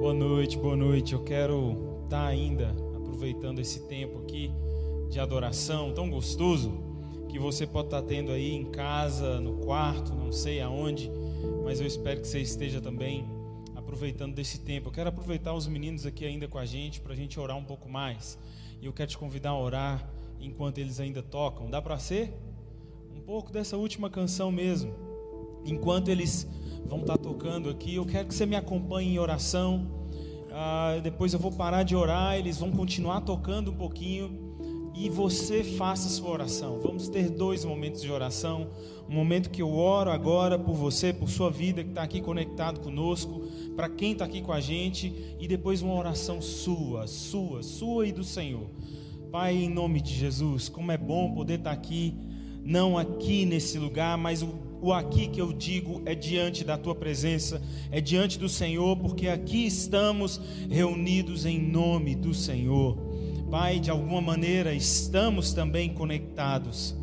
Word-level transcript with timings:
Boa 0.00 0.14
noite, 0.14 0.56
boa 0.56 0.74
noite. 0.74 1.12
Eu 1.12 1.22
quero 1.22 2.00
estar 2.04 2.26
ainda 2.26 2.74
aproveitando 2.96 3.58
esse 3.58 3.80
tempo 3.80 4.20
aqui 4.20 4.50
de 5.10 5.20
adoração 5.20 5.92
tão 5.92 6.08
gostoso 6.08 6.72
que 7.28 7.38
você 7.38 7.66
pode 7.66 7.88
estar 7.88 8.00
tendo 8.00 8.32
aí 8.32 8.50
em 8.50 8.64
casa, 8.64 9.38
no 9.38 9.58
quarto, 9.58 10.14
não 10.14 10.32
sei 10.32 10.62
aonde, 10.62 11.12
mas 11.62 11.82
eu 11.82 11.86
espero 11.86 12.22
que 12.22 12.26
você 12.26 12.40
esteja 12.40 12.80
também 12.80 13.28
aproveitando 13.76 14.34
desse 14.34 14.60
tempo. 14.60 14.88
Eu 14.88 14.92
quero 14.92 15.10
aproveitar 15.10 15.52
os 15.52 15.66
meninos 15.66 16.06
aqui 16.06 16.24
ainda 16.24 16.48
com 16.48 16.56
a 16.56 16.64
gente 16.64 16.98
para 16.98 17.12
a 17.12 17.16
gente 17.16 17.38
orar 17.38 17.58
um 17.58 17.64
pouco 17.64 17.86
mais. 17.86 18.38
E 18.80 18.86
eu 18.86 18.94
quero 18.94 19.10
te 19.10 19.18
convidar 19.18 19.50
a 19.50 19.60
orar 19.60 20.10
enquanto 20.40 20.78
eles 20.78 20.98
ainda 20.98 21.22
tocam. 21.22 21.68
Dá 21.68 21.82
para 21.82 21.98
ser? 21.98 22.32
Um 23.14 23.20
pouco 23.20 23.52
dessa 23.52 23.76
última 23.76 24.08
canção 24.08 24.50
mesmo. 24.50 24.94
Enquanto 25.66 26.08
eles 26.08 26.48
vão 26.86 27.00
estar 27.00 27.18
tocando 27.18 27.68
aqui, 27.70 27.94
eu 27.96 28.06
quero 28.06 28.28
que 28.28 28.34
você 28.34 28.46
me 28.46 28.56
acompanhe 28.56 29.14
em 29.14 29.18
oração. 29.18 29.86
Ah, 30.52 30.98
depois 31.02 31.32
eu 31.32 31.38
vou 31.38 31.52
parar 31.52 31.82
de 31.82 31.94
orar, 31.94 32.36
eles 32.36 32.58
vão 32.58 32.70
continuar 32.70 33.20
tocando 33.20 33.70
um 33.70 33.74
pouquinho 33.74 34.50
e 34.94 35.08
você 35.08 35.62
faça 35.62 36.08
a 36.08 36.10
sua 36.10 36.30
oração. 36.30 36.80
Vamos 36.80 37.08
ter 37.08 37.30
dois 37.30 37.64
momentos 37.64 38.02
de 38.02 38.10
oração. 38.10 38.68
Um 39.08 39.14
momento 39.14 39.50
que 39.50 39.62
eu 39.62 39.72
oro 39.74 40.10
agora 40.10 40.58
por 40.58 40.74
você, 40.74 41.12
por 41.12 41.28
sua 41.28 41.50
vida 41.50 41.82
que 41.82 41.90
está 41.90 42.02
aqui 42.02 42.20
conectado 42.20 42.80
conosco, 42.80 43.40
para 43.74 43.88
quem 43.88 44.12
está 44.12 44.24
aqui 44.24 44.42
com 44.42 44.52
a 44.52 44.60
gente, 44.60 45.36
e 45.38 45.48
depois 45.48 45.80
uma 45.80 45.94
oração 45.94 46.42
sua, 46.42 47.06
sua, 47.06 47.62
sua 47.62 48.06
e 48.06 48.12
do 48.12 48.22
Senhor. 48.22 48.68
Pai, 49.30 49.54
em 49.54 49.70
nome 49.70 50.00
de 50.00 50.12
Jesus, 50.12 50.68
como 50.68 50.92
é 50.92 50.98
bom 50.98 51.32
poder 51.32 51.60
estar 51.60 51.70
tá 51.70 51.76
aqui, 51.76 52.14
não 52.64 52.98
aqui 52.98 53.44
nesse 53.44 53.78
lugar, 53.78 54.16
mas 54.16 54.42
o, 54.42 54.54
o 54.80 54.92
aqui 54.92 55.28
que 55.28 55.40
eu 55.40 55.52
digo 55.52 56.02
é 56.04 56.14
diante 56.14 56.64
da 56.64 56.76
tua 56.76 56.94
presença, 56.94 57.60
é 57.90 58.00
diante 58.00 58.38
do 58.38 58.48
Senhor, 58.48 58.96
porque 58.96 59.28
aqui 59.28 59.66
estamos 59.66 60.40
reunidos 60.68 61.44
em 61.46 61.58
nome 61.58 62.14
do 62.14 62.32
Senhor. 62.32 62.96
Pai, 63.50 63.80
de 63.80 63.90
alguma 63.90 64.20
maneira 64.20 64.72
estamos 64.72 65.52
também 65.52 65.92
conectados. 65.92 66.94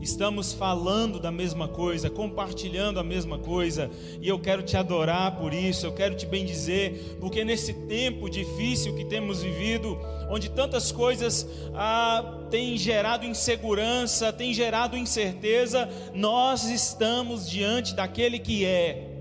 Estamos 0.00 0.52
falando 0.52 1.18
da 1.18 1.32
mesma 1.32 1.68
coisa, 1.68 2.10
compartilhando 2.10 3.00
a 3.00 3.02
mesma 3.02 3.38
coisa, 3.38 3.90
e 4.20 4.28
eu 4.28 4.38
quero 4.38 4.62
te 4.62 4.76
adorar 4.76 5.36
por 5.36 5.52
isso, 5.54 5.86
eu 5.86 5.92
quero 5.92 6.14
te 6.14 6.26
bendizer, 6.26 7.16
porque 7.18 7.44
nesse 7.44 7.72
tempo 7.72 8.28
difícil 8.28 8.94
que 8.94 9.04
temos 9.04 9.42
vivido, 9.42 9.98
onde 10.30 10.50
tantas 10.50 10.92
coisas 10.92 11.48
ah, 11.74 12.46
têm 12.50 12.76
gerado 12.76 13.24
insegurança, 13.24 14.32
têm 14.32 14.52
gerado 14.52 14.96
incerteza, 14.96 15.88
nós 16.14 16.64
estamos 16.64 17.48
diante 17.48 17.94
daquele 17.94 18.38
que 18.38 18.64
é, 18.64 19.16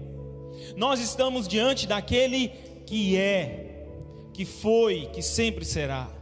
nós 0.75 0.99
estamos 0.99 1.47
diante 1.47 1.87
daquele 1.87 2.49
que 2.85 3.17
é, 3.17 3.87
que 4.33 4.43
foi, 4.45 5.09
que 5.13 5.21
sempre 5.21 5.63
será. 5.63 6.14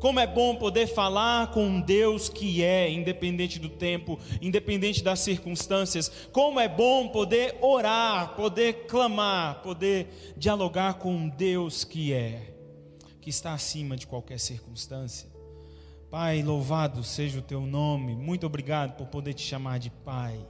Como 0.00 0.18
é 0.18 0.26
bom 0.26 0.56
poder 0.56 0.86
falar 0.86 1.50
com 1.50 1.62
um 1.62 1.80
Deus 1.80 2.30
que 2.30 2.64
é, 2.64 2.90
independente 2.90 3.58
do 3.58 3.68
tempo, 3.68 4.18
independente 4.40 5.04
das 5.04 5.20
circunstâncias. 5.20 6.10
Como 6.32 6.58
é 6.58 6.66
bom 6.66 7.08
poder 7.08 7.58
orar, 7.60 8.34
poder 8.34 8.86
clamar, 8.86 9.60
poder 9.60 10.34
dialogar 10.38 10.94
com 10.94 11.12
um 11.12 11.28
Deus 11.28 11.84
que 11.84 12.14
é, 12.14 12.54
que 13.20 13.28
está 13.28 13.52
acima 13.52 13.94
de 13.94 14.06
qualquer 14.06 14.40
circunstância. 14.40 15.28
Pai, 16.10 16.42
louvado 16.42 17.04
seja 17.04 17.38
o 17.38 17.42
teu 17.42 17.60
nome. 17.60 18.16
Muito 18.16 18.46
obrigado 18.46 18.96
por 18.96 19.06
poder 19.08 19.34
te 19.34 19.42
chamar 19.42 19.78
de 19.78 19.90
Pai. 19.90 20.40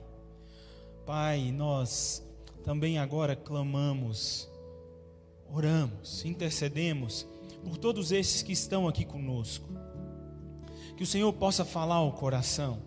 Pai, 1.04 1.50
nós 1.50 2.24
também 2.62 2.98
agora 2.98 3.34
clamamos, 3.34 4.48
oramos, 5.52 6.24
intercedemos 6.24 7.26
por 7.64 7.76
todos 7.76 8.12
esses 8.12 8.42
que 8.42 8.52
estão 8.52 8.88
aqui 8.88 9.04
conosco. 9.04 9.68
Que 10.96 11.02
o 11.02 11.06
Senhor 11.06 11.32
possa 11.32 11.64
falar 11.64 11.96
ao 11.96 12.12
coração, 12.12 12.78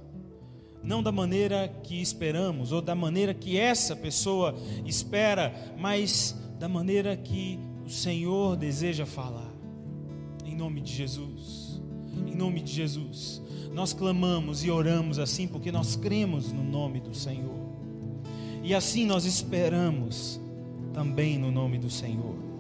não 0.84 1.02
da 1.02 1.12
maneira 1.12 1.68
que 1.84 2.02
esperamos 2.02 2.72
ou 2.72 2.82
da 2.82 2.94
maneira 2.94 3.34
que 3.34 3.58
essa 3.58 3.96
pessoa 3.96 4.56
espera, 4.86 5.54
mas 5.78 6.36
da 6.60 6.68
maneira 6.68 7.16
que 7.16 7.58
o 7.86 7.90
Senhor 7.90 8.56
deseja 8.56 9.06
falar. 9.06 9.52
Em 10.46 10.56
nome 10.56 10.82
de 10.82 10.94
Jesus. 10.94 11.82
Em 12.28 12.36
nome 12.36 12.62
de 12.62 12.72
Jesus. 12.72 13.42
Nós 13.74 13.94
clamamos 13.94 14.64
e 14.64 14.70
oramos 14.70 15.18
assim 15.18 15.48
porque 15.48 15.72
nós 15.72 15.96
cremos 15.96 16.52
no 16.52 16.64
nome 16.64 17.00
do 17.00 17.14
Senhor. 17.16 17.64
E 18.62 18.74
assim 18.74 19.06
nós 19.06 19.26
esperamos 19.26 20.40
também 20.94 21.38
no 21.38 21.52
nome 21.52 21.78
do 21.78 21.90
Senhor. 21.90 22.53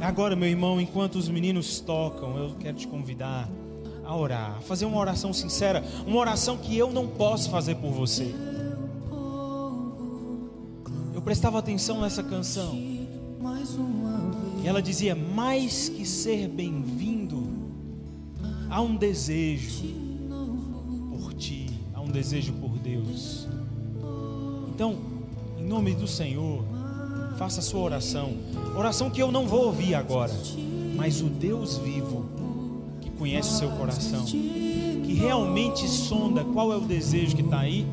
Agora, 0.00 0.34
meu 0.34 0.48
irmão, 0.48 0.80
enquanto 0.80 1.16
os 1.16 1.28
meninos 1.28 1.80
tocam, 1.80 2.36
eu 2.36 2.54
quero 2.58 2.76
te 2.76 2.88
convidar 2.88 3.48
a 4.04 4.16
orar, 4.16 4.56
a 4.58 4.60
fazer 4.60 4.84
uma 4.84 4.98
oração 4.98 5.32
sincera, 5.32 5.84
uma 6.06 6.18
oração 6.18 6.56
que 6.56 6.76
eu 6.76 6.90
não 6.90 7.06
posso 7.06 7.50
fazer 7.50 7.76
por 7.76 7.92
você. 7.92 8.34
Eu 11.14 11.22
prestava 11.22 11.58
atenção 11.58 12.00
nessa 12.00 12.22
canção. 12.22 12.74
E 14.62 14.66
ela 14.68 14.82
dizia: 14.82 15.14
mais 15.14 15.88
que 15.88 16.04
ser 16.04 16.48
bem-vindo, 16.48 17.46
há 18.68 18.80
um 18.80 18.96
desejo 18.96 19.86
por 21.10 21.32
ti, 21.34 21.68
há 21.94 22.00
um 22.00 22.08
desejo 22.08 22.52
por 22.54 22.70
Deus. 22.78 23.48
Então, 24.74 24.96
em 25.58 25.64
nome 25.64 25.94
do 25.94 26.08
Senhor, 26.08 26.64
faça 27.36 27.60
a 27.60 27.62
sua 27.62 27.80
oração. 27.80 28.34
Oração 28.76 29.10
que 29.10 29.22
eu 29.22 29.30
não 29.30 29.46
vou 29.46 29.66
ouvir 29.66 29.94
agora, 29.94 30.32
mas 30.96 31.20
o 31.20 31.26
Deus 31.26 31.78
vivo, 31.78 32.24
que 33.00 33.10
conhece 33.10 33.50
o 33.50 33.58
seu 33.58 33.70
coração, 33.70 34.24
que 34.24 35.14
realmente 35.14 35.88
sonda 35.88 36.44
qual 36.44 36.72
é 36.72 36.76
o 36.76 36.80
desejo 36.80 37.36
que 37.36 37.42
está 37.42 37.60
aí, 37.60 37.86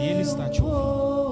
ele 0.00 0.22
está 0.22 0.48
te 0.48 0.62
ouvindo. 0.62 1.24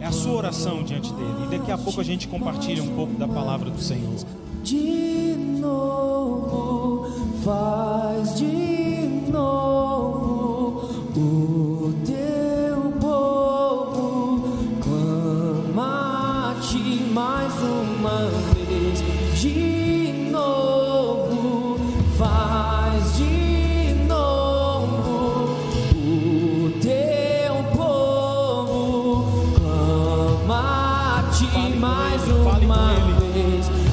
É 0.00 0.06
a 0.06 0.12
sua 0.12 0.32
oração 0.32 0.84
diante 0.84 1.12
dele. 1.12 1.46
E 1.46 1.58
daqui 1.58 1.72
a 1.72 1.78
pouco 1.78 2.00
a 2.00 2.04
gente 2.04 2.28
compartilha 2.28 2.82
um 2.82 2.94
pouco 2.94 3.14
da 3.14 3.26
palavra 3.26 3.68
do 3.68 3.80
Senhor. 3.80 4.14
De 4.62 5.34
novo, 5.60 7.06
faz 7.42 8.38
de 8.38 8.67
mais 31.78 32.22
uma 32.28 32.94
vez. 33.32 33.87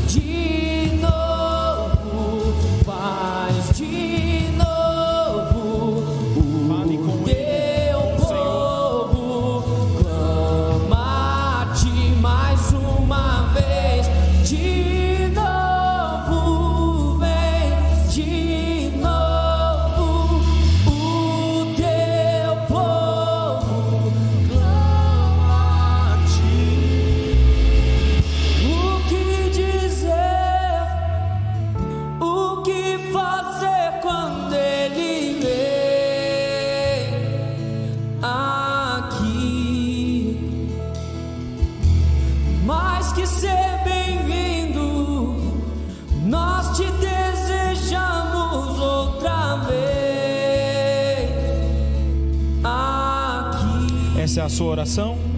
Essa 54.36 54.42
é 54.42 54.46
a 54.48 54.50
sua 54.50 54.72
oração? 54.72 55.35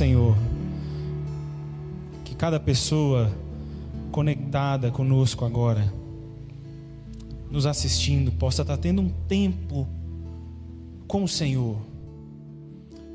Senhor, 0.00 0.34
que 2.24 2.34
cada 2.34 2.58
pessoa 2.58 3.30
conectada 4.10 4.90
conosco 4.90 5.44
agora, 5.44 5.92
nos 7.50 7.66
assistindo, 7.66 8.32
possa 8.32 8.62
estar 8.62 8.78
tendo 8.78 9.02
um 9.02 9.10
tempo 9.28 9.86
com 11.06 11.24
o 11.24 11.28
Senhor, 11.28 11.76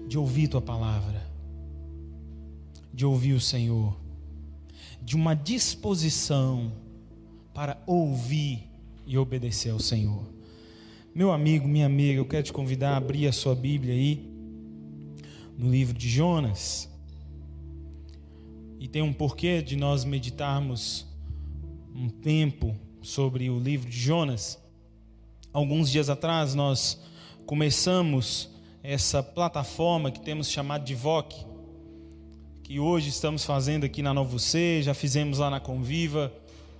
de 0.08 0.16
ouvir 0.16 0.48
tua 0.48 0.62
palavra, 0.62 1.26
de 2.94 3.04
ouvir 3.04 3.34
o 3.34 3.42
Senhor, 3.42 3.98
de 5.02 5.16
uma 5.16 5.34
disposição 5.34 6.72
para 7.52 7.82
ouvir 7.88 8.70
e 9.08 9.18
obedecer 9.18 9.72
ao 9.72 9.80
Senhor. 9.80 10.22
Meu 11.16 11.32
amigo, 11.32 11.68
minha 11.68 11.88
amiga, 11.88 12.20
eu 12.20 12.26
quero 12.26 12.44
te 12.44 12.54
convidar 12.54 12.92
a 12.92 12.98
abrir 12.98 13.26
a 13.26 13.32
sua 13.32 13.56
Bíblia 13.56 13.96
aí, 13.96 14.35
no 15.58 15.70
livro 15.70 15.94
de 15.94 16.10
Jonas. 16.10 16.90
E 18.80 18.88
tem 18.88 19.02
um 19.02 19.14
porquê 19.14 19.62
de 19.62 19.76
nós 19.76 20.04
meditarmos 20.04 21.06
um 21.96 22.10
tempo 22.10 22.76
sobre 23.02 23.50
o 23.50 23.60
livro 23.60 23.90
de 23.90 23.98
Jonas. 23.98 24.60
Alguns 25.54 25.90
dias 25.90 26.10
atrás 26.10 26.54
nós 26.54 27.00
começamos 27.46 28.50
essa 28.84 29.24
plataforma 29.24 30.12
que 30.12 30.20
temos 30.20 30.50
chamado 30.50 30.84
de 30.84 30.94
VOC, 30.94 31.46
que 32.64 32.80
hoje 32.80 33.10
estamos 33.10 33.46
fazendo 33.46 33.86
aqui 33.86 34.02
na 34.02 34.14
Novo 34.14 34.38
C, 34.40 34.82
já 34.84 34.94
fizemos 34.94 35.40
lá 35.40 35.50
na 35.50 35.60
Conviva 35.60 36.34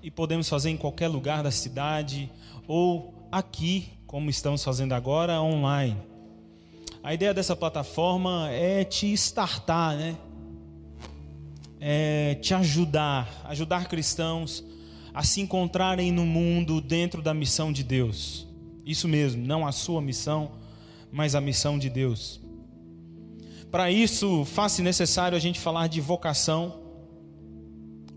e 0.04 0.12
podemos 0.12 0.50
fazer 0.50 0.70
em 0.70 0.78
qualquer 0.78 1.08
lugar 1.08 1.42
da 1.42 1.52
cidade 1.52 2.30
ou 2.68 3.14
aqui, 3.32 3.90
como 4.06 4.30
estamos 4.30 4.64
fazendo 4.64 4.94
agora, 4.94 5.42
online. 5.42 5.98
A 7.06 7.14
ideia 7.14 7.36
dessa 7.36 7.56
plataforma 7.56 8.50
é 8.50 8.84
te 8.84 9.14
startar, 9.14 9.96
né? 9.96 10.18
É 11.80 12.34
te 12.42 12.52
ajudar, 12.56 13.44
ajudar 13.44 13.88
cristãos 13.88 14.64
a 15.14 15.22
se 15.22 15.40
encontrarem 15.40 16.12
no 16.12 16.26
mundo 16.26 16.82
dentro 16.82 17.22
da 17.22 17.32
missão 17.32 17.72
de 17.72 17.84
Deus. 17.84 18.48
Isso 18.84 19.08
mesmo, 19.08 19.46
não 19.46 19.68
a 19.68 19.72
sua 19.72 20.02
missão, 20.02 20.54
mas 21.12 21.36
a 21.36 21.42
missão 21.42 21.78
de 21.78 21.92
Deus. 21.92 22.42
Para 23.70 23.92
isso, 23.92 24.44
faz-se 24.44 24.82
necessário 24.82 25.38
a 25.38 25.40
gente 25.40 25.60
falar 25.60 25.86
de 25.86 26.02
vocação, 26.02 26.74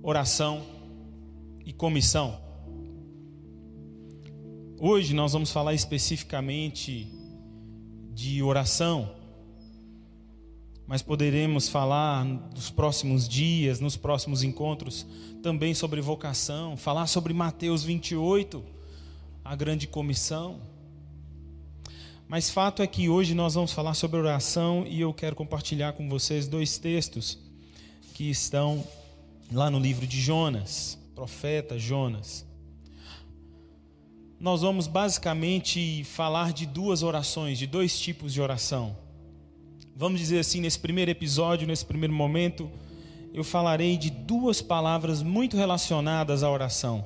oração 0.02 0.62
e 1.62 1.75
comissão. 1.75 2.40
Hoje 4.81 5.12
nós 5.12 5.35
vamos 5.35 5.52
falar 5.52 5.75
especificamente 5.75 7.18
de 8.19 8.43
oração, 8.43 9.15
mas 10.88 11.03
poderemos 11.03 11.69
falar 11.69 12.25
dos 12.53 12.69
próximos 12.69 13.29
dias, 13.29 13.79
nos 13.79 13.97
próximos 13.97 14.43
encontros, 14.43 15.06
também 15.41 15.73
sobre 15.73 16.00
vocação, 16.00 16.76
falar 16.76 17.06
sobre 17.06 17.32
Mateus 17.32 17.85
28 17.85 18.61
a 19.44 19.55
grande 19.55 19.87
comissão. 19.87 20.59
Mas 22.26 22.50
fato 22.50 22.82
é 22.82 22.88
que 22.88 23.09
hoje 23.09 23.35
nós 23.37 23.55
vamos 23.55 23.73
falar 23.73 23.94
sobre 23.94 24.19
oração 24.19 24.85
e 24.85 25.00
eu 25.00 25.14
quero 25.14 25.37
compartilhar 25.37 25.93
com 25.93 26.09
vocês 26.09 26.49
dois 26.49 26.76
textos 26.76 27.38
que 28.14 28.29
estão 28.29 28.85
lá 29.53 29.71
no 29.71 29.79
livro 29.79 30.09
de 30.09 30.21
Jonas, 30.21 30.99
profeta 31.14 31.79
Jonas. 31.79 32.48
Nós 34.40 34.62
vamos 34.62 34.87
basicamente 34.87 36.05
falar 36.05 36.52
de 36.52 36.64
duas 36.64 37.02
orações, 37.02 37.58
de 37.58 37.67
dois 37.67 37.99
tipos 37.99 38.32
de 38.32 38.40
oração. 38.40 38.96
Vamos 39.96 40.20
dizer 40.20 40.38
assim, 40.38 40.61
nesse 40.61 40.79
primeiro 40.79 41.11
episódio, 41.11 41.67
nesse 41.67 41.85
primeiro 41.85 42.14
momento, 42.14 42.70
eu 43.35 43.43
falarei 43.43 43.96
de 43.96 44.11
duas 44.11 44.62
palavras 44.62 45.25
muito 45.25 45.56
relacionadas 45.56 46.44
à 46.44 46.50
oração: 46.50 47.05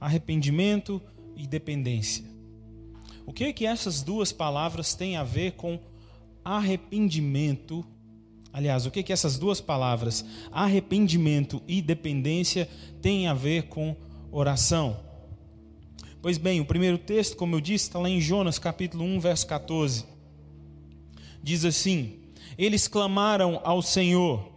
arrependimento 0.00 1.00
e 1.36 1.46
dependência. 1.46 2.24
O 3.24 3.32
que 3.32 3.44
é 3.44 3.52
que 3.52 3.64
essas 3.64 4.02
duas 4.02 4.32
palavras 4.32 4.94
têm 4.94 5.16
a 5.16 5.22
ver 5.22 5.52
com 5.52 5.78
arrependimento? 6.44 7.86
Aliás, 8.52 8.84
o 8.84 8.90
que 8.90 8.98
é 8.98 9.02
que 9.04 9.12
essas 9.12 9.38
duas 9.38 9.60
palavras, 9.60 10.24
arrependimento 10.50 11.62
e 11.68 11.80
dependência, 11.80 12.68
têm 13.00 13.28
a 13.28 13.34
ver 13.34 13.68
com 13.68 13.94
oração? 14.32 15.13
Pois 16.24 16.38
bem, 16.38 16.58
o 16.58 16.64
primeiro 16.64 16.96
texto, 16.96 17.36
como 17.36 17.54
eu 17.54 17.60
disse, 17.60 17.84
está 17.84 17.98
lá 17.98 18.08
em 18.08 18.18
Jonas 18.18 18.58
capítulo 18.58 19.04
1, 19.04 19.20
verso 19.20 19.46
14. 19.46 20.06
Diz 21.42 21.66
assim: 21.66 22.18
Eles 22.56 22.88
clamaram 22.88 23.60
ao 23.62 23.82
Senhor: 23.82 24.50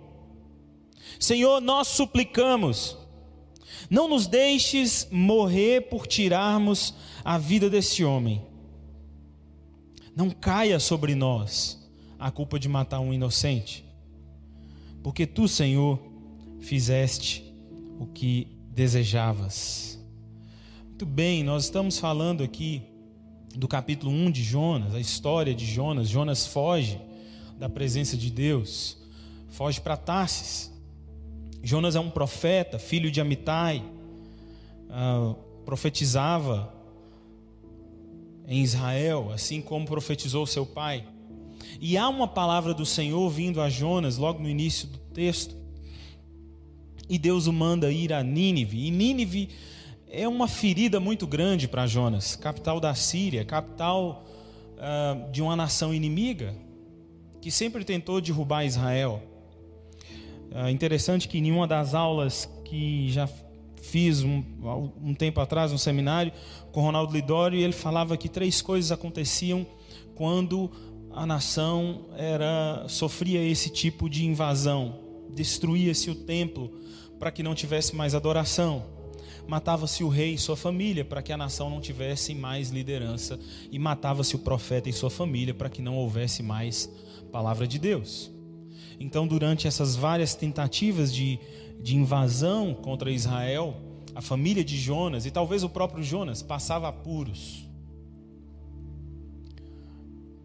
Senhor, 1.20 1.60
nós 1.60 1.90
suplicamos, 1.90 2.98
não 3.90 4.08
nos 4.08 4.28
deixes 4.28 5.10
morrer 5.12 5.90
por 5.90 6.08
tirarmos 6.08 6.94
a 7.22 7.38
vida 7.38 7.70
desse 7.70 8.02
homem. 8.02 8.42
Não 10.16 10.30
caia 10.30 10.80
sobre 10.80 11.16
nós 11.16 11.86
a 12.18 12.32
culpa 12.32 12.58
de 12.58 12.70
matar 12.70 13.02
um 13.02 13.14
inocente, 13.14 13.84
porque 15.04 15.28
tu, 15.28 15.50
Senhor, 15.50 16.00
fizeste 16.62 17.54
o 18.00 18.06
que 18.08 18.58
desejavas. 18.70 19.97
Muito 20.98 21.14
bem, 21.14 21.44
nós 21.44 21.66
estamos 21.66 22.00
falando 22.00 22.44
aqui 22.44 22.82
do 23.56 23.68
capítulo 23.68 24.12
1 24.12 24.32
de 24.32 24.44
Jonas, 24.44 24.96
a 24.96 25.00
história 25.00 25.54
de 25.54 25.64
Jonas. 25.64 26.10
Jonas 26.10 26.48
foge 26.48 27.00
da 27.56 27.70
presença 27.70 28.18
de 28.18 28.32
Deus, 28.32 28.98
foge 29.48 29.80
para 29.80 29.96
Tarsis. 29.96 30.74
Jonas 31.62 31.96
é 31.96 32.00
um 32.00 32.10
profeta, 32.10 32.80
filho 32.80 33.12
de 33.12 33.22
Amitai, 33.22 33.84
uh, 34.90 35.36
profetizava 35.64 36.74
em 38.48 38.64
Israel, 38.64 39.32
assim 39.32 39.62
como 39.62 39.86
profetizou 39.86 40.48
seu 40.48 40.66
pai. 40.66 41.08
E 41.80 41.96
há 41.96 42.10
uma 42.10 42.28
palavra 42.28 42.74
do 42.74 42.88
Senhor 42.88 43.30
vindo 43.30 43.62
a 43.62 43.70
Jonas 43.70 44.18
logo 44.18 44.42
no 44.42 44.50
início 44.50 44.88
do 44.88 44.98
texto. 44.98 45.56
E 47.08 47.20
Deus 47.20 47.46
o 47.46 47.54
manda 47.54 47.92
ir 47.92 48.12
a 48.12 48.24
Nínive. 48.24 48.88
E 48.88 48.90
Nínive 48.90 49.50
é 50.10 50.28
uma 50.28 50.48
ferida 50.48 51.00
muito 51.00 51.28
grande 51.28 51.68
para 51.68 51.86
Jonas, 51.86 52.36
capital 52.36 52.80
da 52.80 52.94
Síria, 52.96 53.44
capital 53.44 54.26
uh, 54.78 55.32
de 55.32 55.42
uma 55.42 55.56
nação 55.56 55.94
inimiga 55.94 56.56
que 57.42 57.52
sempre 57.52 57.84
tentou 57.84 58.20
derrubar 58.20 58.66
Israel. 58.66 59.22
É 60.52 60.72
interessante 60.72 61.28
que 61.28 61.38
em 61.38 61.52
uma 61.52 61.68
das 61.68 61.94
aulas 61.94 62.50
que 62.64 63.10
já 63.10 63.30
fiz 63.82 64.24
um, 64.24 64.44
um 65.02 65.14
tempo 65.14 65.40
atrás 65.40 65.72
no 65.72 65.78
seminário 65.78 66.32
com 66.72 66.82
Ronaldo 66.82 67.14
Lidório, 67.14 67.60
ele 67.60 67.74
falava 67.74 68.18
que 68.18 68.28
três 68.28 68.62
coisas 68.62 68.92
aconteciam 68.92 69.66
quando 70.16 70.72
a 71.12 71.26
nação 71.26 72.06
era 72.18 72.86
sofria 72.88 73.42
esse 73.42 73.70
tipo 73.70 74.10
de 74.10 74.26
invasão. 74.26 75.00
Destruía-se 75.30 76.10
o 76.10 76.16
templo 76.16 76.72
para 77.20 77.32
que 77.32 77.44
não 77.44 77.54
tivesse 77.54 77.96
mais 77.96 78.16
adoração. 78.16 78.97
Matava-se 79.48 80.04
o 80.04 80.10
rei 80.10 80.34
e 80.34 80.38
sua 80.38 80.58
família 80.58 81.06
para 81.06 81.22
que 81.22 81.32
a 81.32 81.38
nação 81.38 81.70
não 81.70 81.80
tivesse 81.80 82.36
mais 82.36 82.70
liderança. 82.70 83.40
E 83.72 83.80
matava-se 83.80 84.36
o 84.36 84.40
profeta 84.40 84.90
e 84.90 84.94
sua 84.94 85.10
família 85.10 85.54
para 85.54 85.70
que 85.70 85.82
não 85.82 85.96
houvesse 85.96 86.44
mais 86.44 86.92
palavra 87.32 87.66
de 87.66 87.80
Deus. 87.80 88.30
Então, 89.00 89.28
durante 89.28 89.68
essas 89.68 89.96
várias 89.96 90.36
tentativas 90.36 91.14
de, 91.14 91.40
de 91.82 91.96
invasão 91.96 92.74
contra 92.74 93.12
Israel, 93.12 93.76
a 94.14 94.22
família 94.22 94.64
de 94.64 94.78
Jonas 94.78 95.26
e 95.26 95.32
talvez 95.32 95.64
o 95.64 95.70
próprio 95.70 96.04
Jonas 96.04 96.42
passava 96.42 96.88
apuros. 96.88 97.68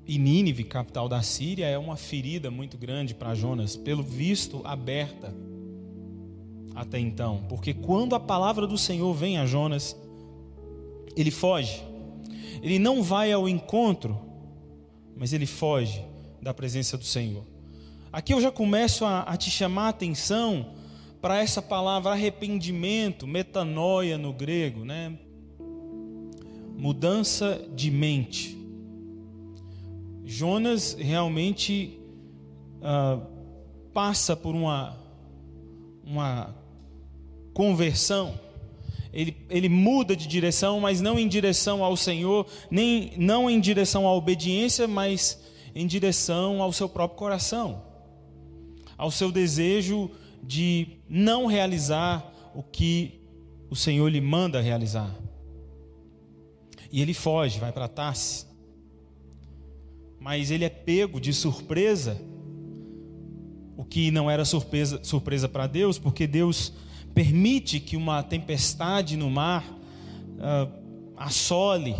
E 0.07 0.19
Nínive, 0.19 0.65
capital 0.65 1.09
da 1.09 1.23
Síria, 1.23 1.67
é 1.67 1.79
uma 1.79 1.97
ferida 1.97 2.51
muito 2.51 2.77
grande 2.77 3.15
para 3.15 3.35
Jonas, 3.35 3.77
pelo 3.77 4.03
visto 4.03 4.61
aberta 4.65 5.35
até 6.75 6.99
então, 6.99 7.45
porque 7.49 7.75
quando 7.75 8.15
a 8.15 8.21
palavra 8.21 8.67
do 8.67 8.79
Senhor 8.79 9.13
vem 9.13 9.39
a 9.39 9.47
Jonas, 9.47 9.97
ele 11.17 11.31
foge. 11.31 11.83
Ele 12.63 12.79
não 12.79 13.03
vai 13.03 13.33
ao 13.33 13.49
encontro, 13.49 14.19
mas 15.17 15.33
ele 15.33 15.47
foge 15.47 16.05
da 16.41 16.55
presença 16.55 16.97
do 16.97 17.05
Senhor. 17.05 17.45
Aqui 18.13 18.33
eu 18.33 18.41
já 18.41 18.51
começo 18.51 19.05
a, 19.05 19.23
a 19.23 19.37
te 19.37 19.51
chamar 19.51 19.87
a 19.87 19.89
atenção 19.89 20.75
para 21.21 21.39
essa 21.39 21.63
palavra 21.63 22.13
arrependimento, 22.13 23.27
metanoia 23.27 24.19
no 24.19 24.33
grego, 24.33 24.85
né? 24.85 25.19
Mudança 26.77 27.65
de 27.75 27.91
mente. 27.91 28.59
Jonas 30.25 30.95
realmente 30.95 32.01
uh, 32.79 33.25
passa 33.93 34.35
por 34.35 34.55
uma, 34.55 34.97
uma 36.05 36.62
conversão. 37.53 38.39
Ele, 39.13 39.37
ele 39.51 39.69
muda 39.69 40.17
de 40.17 40.27
direção, 40.27 40.81
mas 40.81 41.01
não 41.01 41.19
em 41.19 41.29
direção 41.29 41.85
ao 41.85 41.97
Senhor, 41.97 42.47
nem 42.71 43.13
não 43.17 43.51
em 43.51 43.61
direção 43.61 44.07
à 44.07 44.15
obediência, 44.15 44.89
mas 44.89 45.39
em 45.75 45.87
direção 45.87 46.63
ao 46.63 46.73
seu 46.73 46.89
próprio 46.89 47.19
coração. 47.19 47.83
ao 49.03 49.11
seu 49.11 49.33
desejo 49.33 50.11
de 50.43 50.87
não 51.09 51.47
realizar 51.47 52.25
o 52.55 52.63
que 52.63 53.21
o 53.69 53.75
Senhor 53.75 54.09
lhe 54.09 54.21
manda 54.21 54.61
realizar. 54.61 55.13
E 56.91 57.01
ele 57.01 57.13
foge, 57.13 57.59
vai 57.59 57.73
para 57.73 57.89
Tarse. 57.89 58.47
Mas 60.21 60.53
ele 60.53 60.65
é 60.65 60.69
pego 60.69 61.21
de 61.21 61.33
surpresa, 61.33 62.21
o 63.77 63.85
que 63.85 64.13
não 64.13 64.31
era 64.31 64.45
surpresa, 64.45 65.03
surpresa 65.03 65.49
para 65.49 65.67
Deus, 65.67 65.99
porque 65.99 66.27
Deus 66.27 66.73
permite 67.15 67.81
que 67.81 67.97
uma 67.97 68.23
tempestade 68.23 69.17
no 69.17 69.31
mar 69.31 69.65
uh, 69.69 71.13
assole 71.17 71.95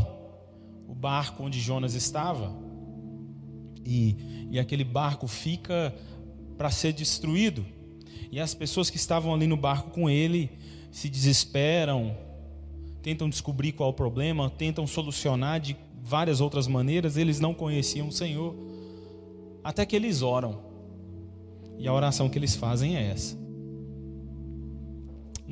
o 0.89 0.95
barco 0.95 1.45
onde 1.45 1.61
Jonas 1.61 1.95
estava. 1.95 2.55
E, 3.85 4.49
e 4.51 4.59
aquele 4.59 4.85
barco 4.85 5.27
fica 5.27 5.95
para 6.57 6.71
ser 6.71 6.93
destruído. 6.93 7.65
E 8.31 8.39
as 8.39 8.55
pessoas 8.55 8.89
que 8.89 8.97
estavam 8.97 9.35
ali 9.35 9.47
no 9.47 9.57
barco 9.57 9.91
com 9.91 10.09
ele 10.09 10.51
se 10.91 11.09
desesperam, 11.09 12.17
tentam 13.03 13.29
descobrir 13.29 13.73
qual 13.73 13.89
é 13.89 13.93
o 13.93 13.95
problema, 13.95 14.49
tentam 14.51 14.87
solucionar 14.87 15.61
de 15.61 15.77
várias 16.03 16.41
outras 16.41 16.67
maneiras, 16.67 17.17
eles 17.17 17.41
não 17.41 17.55
conheciam 17.55 18.09
o 18.09 18.13
Senhor, 18.13 18.55
até 19.65 19.85
que 19.87 19.97
eles 19.97 20.23
oram. 20.23 20.61
E 21.79 21.89
a 21.89 21.93
oração 21.93 22.29
que 22.29 22.39
eles 22.39 22.55
fazem 22.55 22.97
é 22.97 23.11
essa: 23.11 23.37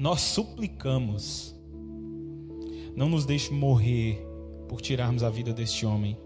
Nós 0.01 0.23
suplicamos, 0.23 1.55
não 2.97 3.11
nos 3.11 3.27
deixe 3.27 3.53
morrer 3.53 4.27
por 4.67 4.81
tirarmos 4.81 5.23
a 5.23 5.29
vida 5.29 5.53
deste 5.53 5.85
homem. 5.85 6.17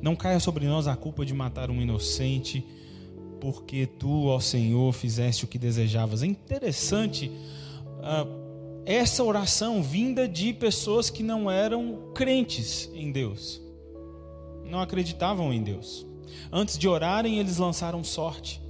Não 0.00 0.14
caia 0.14 0.38
sobre 0.38 0.64
nós 0.68 0.86
a 0.86 0.94
culpa 0.94 1.26
de 1.26 1.34
matar 1.34 1.72
um 1.72 1.82
inocente, 1.82 2.64
porque 3.40 3.84
tu, 3.84 4.26
ó 4.26 4.38
Senhor, 4.38 4.92
fizeste 4.92 5.44
o 5.44 5.48
que 5.48 5.58
desejavas. 5.58 6.22
É 6.22 6.26
interessante 6.26 7.32
uh, 7.98 8.82
essa 8.86 9.24
oração 9.24 9.82
vinda 9.82 10.28
de 10.28 10.52
pessoas 10.52 11.10
que 11.10 11.24
não 11.24 11.50
eram 11.50 12.12
crentes 12.14 12.88
em 12.94 13.10
Deus, 13.10 13.60
não 14.64 14.80
acreditavam 14.80 15.52
em 15.52 15.64
Deus. 15.64 16.06
Antes 16.52 16.78
de 16.78 16.86
orarem, 16.86 17.40
eles 17.40 17.56
lançaram 17.56 18.04
sorte 18.04 18.62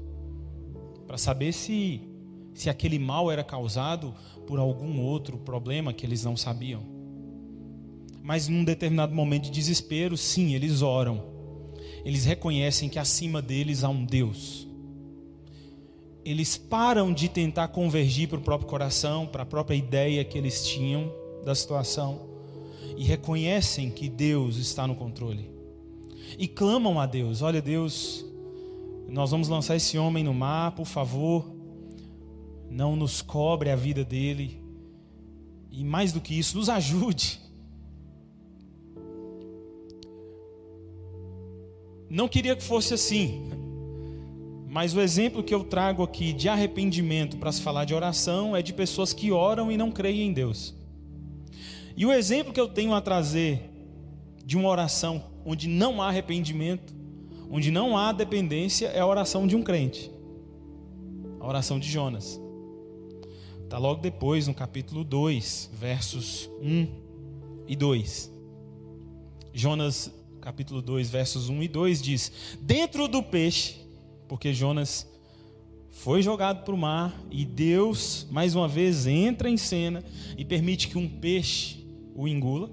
para 1.06 1.18
saber 1.18 1.52
se, 1.52 2.00
se 2.60 2.70
aquele 2.70 2.98
mal 2.98 3.30
era 3.30 3.42
causado 3.42 4.14
por 4.46 4.58
algum 4.58 5.00
outro 5.00 5.38
problema 5.38 5.92
que 5.92 6.04
eles 6.04 6.24
não 6.24 6.36
sabiam. 6.36 6.82
Mas 8.22 8.48
num 8.48 8.64
determinado 8.64 9.14
momento 9.14 9.44
de 9.44 9.50
desespero, 9.50 10.16
sim, 10.16 10.54
eles 10.54 10.82
oram. 10.82 11.22
Eles 12.04 12.24
reconhecem 12.24 12.88
que 12.88 12.98
acima 12.98 13.40
deles 13.40 13.82
há 13.84 13.88
um 13.88 14.04
Deus 14.04 14.70
eles 16.24 16.56
param 16.56 17.12
de 17.12 17.28
tentar 17.28 17.68
convergir 17.68 18.28
para 18.28 18.38
o 18.38 18.42
próprio 18.42 18.68
coração, 18.68 19.26
para 19.26 19.42
a 19.42 19.46
própria 19.46 19.74
ideia 19.74 20.24
que 20.24 20.36
eles 20.36 20.66
tinham 20.66 21.10
da 21.44 21.54
situação 21.54 22.20
e 22.96 23.04
reconhecem 23.04 23.90
que 23.90 24.08
Deus 24.08 24.56
está 24.56 24.86
no 24.86 24.94
controle. 24.94 25.50
E 26.38 26.46
clamam 26.46 27.00
a 27.00 27.06
Deus: 27.06 27.42
Olha, 27.42 27.62
Deus, 27.62 28.24
nós 29.08 29.30
vamos 29.30 29.48
lançar 29.48 29.76
esse 29.76 29.98
homem 29.98 30.22
no 30.22 30.34
mar, 30.34 30.72
por 30.72 30.86
favor, 30.86 31.59
não 32.70 32.94
nos 32.94 33.20
cobre 33.20 33.68
a 33.68 33.76
vida 33.76 34.04
dele. 34.04 34.62
E 35.70 35.84
mais 35.84 36.12
do 36.12 36.20
que 36.20 36.38
isso, 36.38 36.56
nos 36.56 36.68
ajude. 36.68 37.40
Não 42.08 42.26
queria 42.28 42.56
que 42.56 42.62
fosse 42.62 42.94
assim, 42.94 43.50
mas 44.68 44.94
o 44.94 45.00
exemplo 45.00 45.42
que 45.42 45.54
eu 45.54 45.64
trago 45.64 46.02
aqui 46.02 46.32
de 46.32 46.48
arrependimento 46.48 47.36
para 47.36 47.52
se 47.52 47.60
falar 47.60 47.84
de 47.84 47.94
oração 47.94 48.56
é 48.56 48.62
de 48.62 48.72
pessoas 48.72 49.12
que 49.12 49.30
oram 49.30 49.70
e 49.70 49.76
não 49.76 49.90
creem 49.90 50.28
em 50.28 50.32
Deus. 50.32 50.74
E 51.96 52.06
o 52.06 52.12
exemplo 52.12 52.52
que 52.52 52.60
eu 52.60 52.68
tenho 52.68 52.94
a 52.94 53.00
trazer 53.00 53.68
de 54.44 54.56
uma 54.56 54.68
oração 54.68 55.22
onde 55.44 55.68
não 55.68 56.02
há 56.02 56.08
arrependimento, 56.08 56.94
onde 57.50 57.70
não 57.70 57.96
há 57.96 58.12
dependência, 58.12 58.88
é 58.88 59.00
a 59.00 59.06
oração 59.06 59.46
de 59.46 59.54
um 59.54 59.62
crente. 59.62 60.10
A 61.38 61.46
oração 61.46 61.78
de 61.78 61.88
Jonas. 61.88 62.40
Está 63.70 63.78
logo 63.78 64.02
depois, 64.02 64.48
no 64.48 64.52
capítulo 64.52 65.04
2, 65.04 65.70
versos 65.72 66.50
1 66.60 66.88
e 67.68 67.76
2. 67.76 68.32
Jonas, 69.54 70.12
capítulo 70.40 70.82
2, 70.82 71.08
versos 71.08 71.48
1 71.48 71.62
e 71.62 71.68
2 71.68 72.02
diz: 72.02 72.32
Dentro 72.60 73.06
do 73.06 73.22
peixe 73.22 73.76
porque 74.26 74.52
Jonas 74.52 75.06
foi 75.88 76.20
jogado 76.20 76.64
para 76.64 76.74
o 76.74 76.76
mar 76.76 77.16
e 77.30 77.44
Deus, 77.44 78.26
mais 78.28 78.56
uma 78.56 78.66
vez, 78.66 79.06
entra 79.06 79.48
em 79.48 79.56
cena 79.56 80.02
e 80.36 80.44
permite 80.44 80.88
que 80.88 80.98
um 80.98 81.08
peixe 81.08 81.86
o 82.12 82.26
engula. 82.26 82.68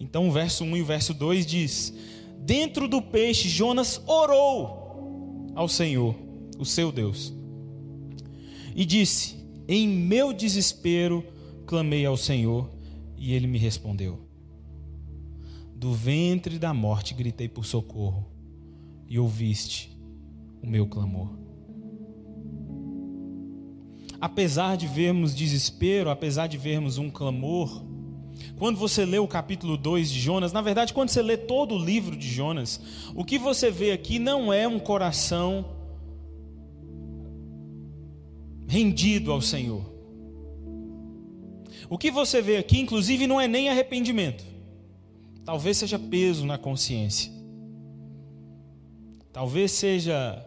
Então, 0.00 0.30
o 0.30 0.32
verso 0.32 0.64
1 0.64 0.78
e 0.78 0.80
o 0.80 0.86
verso 0.86 1.12
2 1.12 1.44
diz: 1.44 1.92
Dentro 2.38 2.88
do 2.88 3.02
peixe, 3.02 3.50
Jonas 3.50 4.00
orou 4.06 5.52
ao 5.54 5.68
Senhor, 5.68 6.14
o 6.58 6.64
seu 6.64 6.90
Deus, 6.90 7.34
e 8.74 8.86
disse: 8.86 9.36
Em 9.68 9.86
meu 9.86 10.32
desespero 10.32 11.22
clamei 11.66 12.06
ao 12.06 12.16
Senhor, 12.16 12.70
e 13.18 13.34
ele 13.34 13.46
me 13.46 13.58
respondeu. 13.58 14.18
Do 15.76 15.92
ventre 15.92 16.58
da 16.58 16.72
morte 16.72 17.12
gritei 17.12 17.48
por 17.48 17.66
socorro, 17.66 18.26
e 19.06 19.18
ouviste 19.18 19.94
o 20.62 20.66
meu 20.66 20.86
clamor. 20.86 21.36
Apesar 24.18 24.76
de 24.76 24.86
vermos 24.86 25.34
desespero, 25.34 26.08
apesar 26.08 26.46
de 26.46 26.56
vermos 26.56 26.96
um 26.96 27.10
clamor, 27.10 27.84
quando 28.56 28.78
você 28.78 29.04
lê 29.04 29.18
o 29.18 29.28
capítulo 29.28 29.76
2 29.76 30.10
de 30.10 30.18
Jonas, 30.18 30.52
na 30.52 30.62
verdade, 30.62 30.94
quando 30.94 31.10
você 31.10 31.20
lê 31.20 31.36
todo 31.36 31.74
o 31.74 31.84
livro 31.84 32.16
de 32.16 32.26
Jonas, 32.26 32.80
o 33.14 33.22
que 33.22 33.38
você 33.38 33.70
vê 33.70 33.92
aqui 33.92 34.18
não 34.18 34.50
é 34.50 34.66
um 34.66 34.78
coração 34.78 35.77
rendido 38.68 39.32
ao 39.32 39.40
Senhor. 39.40 39.84
O 41.90 41.96
que 41.96 42.10
você 42.10 42.42
vê 42.42 42.58
aqui, 42.58 42.78
inclusive, 42.78 43.26
não 43.26 43.40
é 43.40 43.48
nem 43.48 43.68
arrependimento, 43.68 44.44
talvez 45.44 45.78
seja 45.78 45.98
peso 45.98 46.44
na 46.46 46.58
consciência, 46.58 47.32
talvez 49.32 49.72
seja 49.72 50.44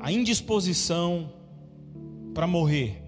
a 0.00 0.10
indisposição 0.10 1.30
para 2.34 2.46
morrer. 2.46 3.00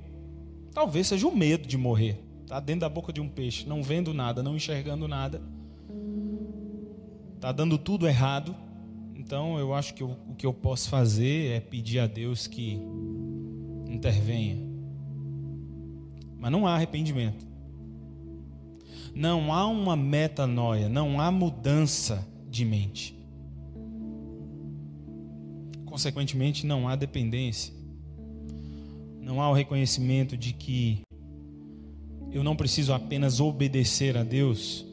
Talvez 0.72 1.06
seja 1.06 1.26
o 1.26 1.36
medo 1.36 1.66
de 1.66 1.78
morrer. 1.78 2.20
Está 2.42 2.60
dentro 2.60 2.82
da 2.82 2.88
boca 2.88 3.12
de 3.12 3.20
um 3.20 3.28
peixe, 3.28 3.66
não 3.66 3.82
vendo 3.82 4.12
nada, 4.12 4.42
não 4.42 4.54
enxergando 4.54 5.08
nada. 5.08 5.42
Está 7.34 7.50
dando 7.50 7.78
tudo 7.78 8.06
errado. 8.06 8.54
Então 9.24 9.58
eu 9.58 9.74
acho 9.74 9.94
que 9.94 10.02
eu, 10.02 10.16
o 10.28 10.34
que 10.34 10.46
eu 10.46 10.52
posso 10.52 10.88
fazer 10.88 11.52
é 11.52 11.60
pedir 11.60 11.98
a 11.98 12.06
Deus 12.06 12.46
que 12.46 12.78
intervenha. 13.88 14.58
Mas 16.38 16.52
não 16.52 16.66
há 16.66 16.74
arrependimento. 16.74 17.46
Não 19.14 19.52
há 19.52 19.66
uma 19.66 19.96
metanoia, 19.96 20.88
não 20.88 21.20
há 21.20 21.30
mudança 21.30 22.26
de 22.48 22.64
mente 22.64 23.24
consequentemente, 25.94 26.66
não 26.66 26.88
há 26.88 26.96
dependência. 26.96 27.72
Não 29.20 29.40
há 29.40 29.48
o 29.48 29.52
reconhecimento 29.52 30.36
de 30.36 30.52
que 30.52 31.02
eu 32.32 32.42
não 32.42 32.56
preciso 32.56 32.92
apenas 32.92 33.38
obedecer 33.38 34.16
a 34.16 34.24
Deus, 34.24 34.84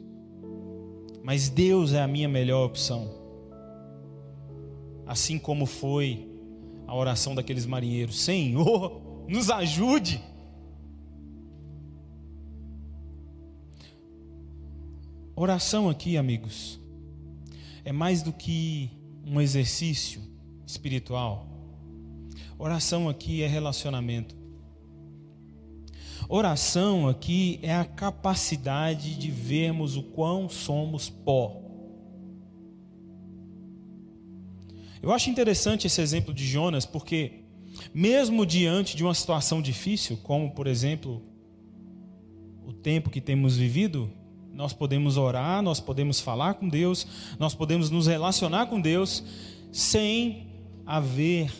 mas 1.24 1.48
Deus 1.48 1.92
é 1.92 2.00
a 2.00 2.06
minha 2.06 2.28
melhor 2.28 2.64
opção. 2.64 3.21
Assim 5.06 5.38
como 5.38 5.66
foi 5.66 6.28
a 6.86 6.94
oração 6.94 7.34
daqueles 7.34 7.66
marinheiros: 7.66 8.20
Senhor, 8.20 9.00
nos 9.28 9.50
ajude. 9.50 10.20
Oração 15.34 15.88
aqui, 15.88 16.16
amigos, 16.16 16.78
é 17.84 17.90
mais 17.90 18.22
do 18.22 18.32
que 18.32 18.90
um 19.26 19.40
exercício 19.40 20.20
espiritual. 20.66 21.46
Oração 22.58 23.08
aqui 23.08 23.42
é 23.42 23.46
relacionamento. 23.46 24.36
Oração 26.28 27.08
aqui 27.08 27.58
é 27.62 27.74
a 27.74 27.84
capacidade 27.84 29.16
de 29.16 29.30
vermos 29.30 29.96
o 29.96 30.02
quão 30.02 30.48
somos 30.48 31.10
pó. 31.10 31.61
Eu 35.02 35.10
acho 35.10 35.28
interessante 35.28 35.88
esse 35.88 36.00
exemplo 36.00 36.32
de 36.32 36.46
Jonas, 36.46 36.86
porque, 36.86 37.40
mesmo 37.92 38.46
diante 38.46 38.96
de 38.96 39.02
uma 39.02 39.12
situação 39.12 39.60
difícil, 39.60 40.16
como 40.22 40.52
por 40.52 40.68
exemplo 40.68 41.20
o 42.64 42.72
tempo 42.72 43.10
que 43.10 43.20
temos 43.20 43.56
vivido, 43.56 44.08
nós 44.52 44.72
podemos 44.72 45.16
orar, 45.16 45.60
nós 45.60 45.80
podemos 45.80 46.20
falar 46.20 46.54
com 46.54 46.68
Deus, 46.68 47.06
nós 47.36 47.52
podemos 47.52 47.90
nos 47.90 48.06
relacionar 48.06 48.66
com 48.66 48.80
Deus 48.80 49.24
sem 49.72 50.46
haver 50.86 51.50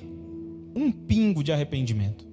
um 0.77 0.93
pingo 0.93 1.43
de 1.43 1.51
arrependimento. 1.51 2.25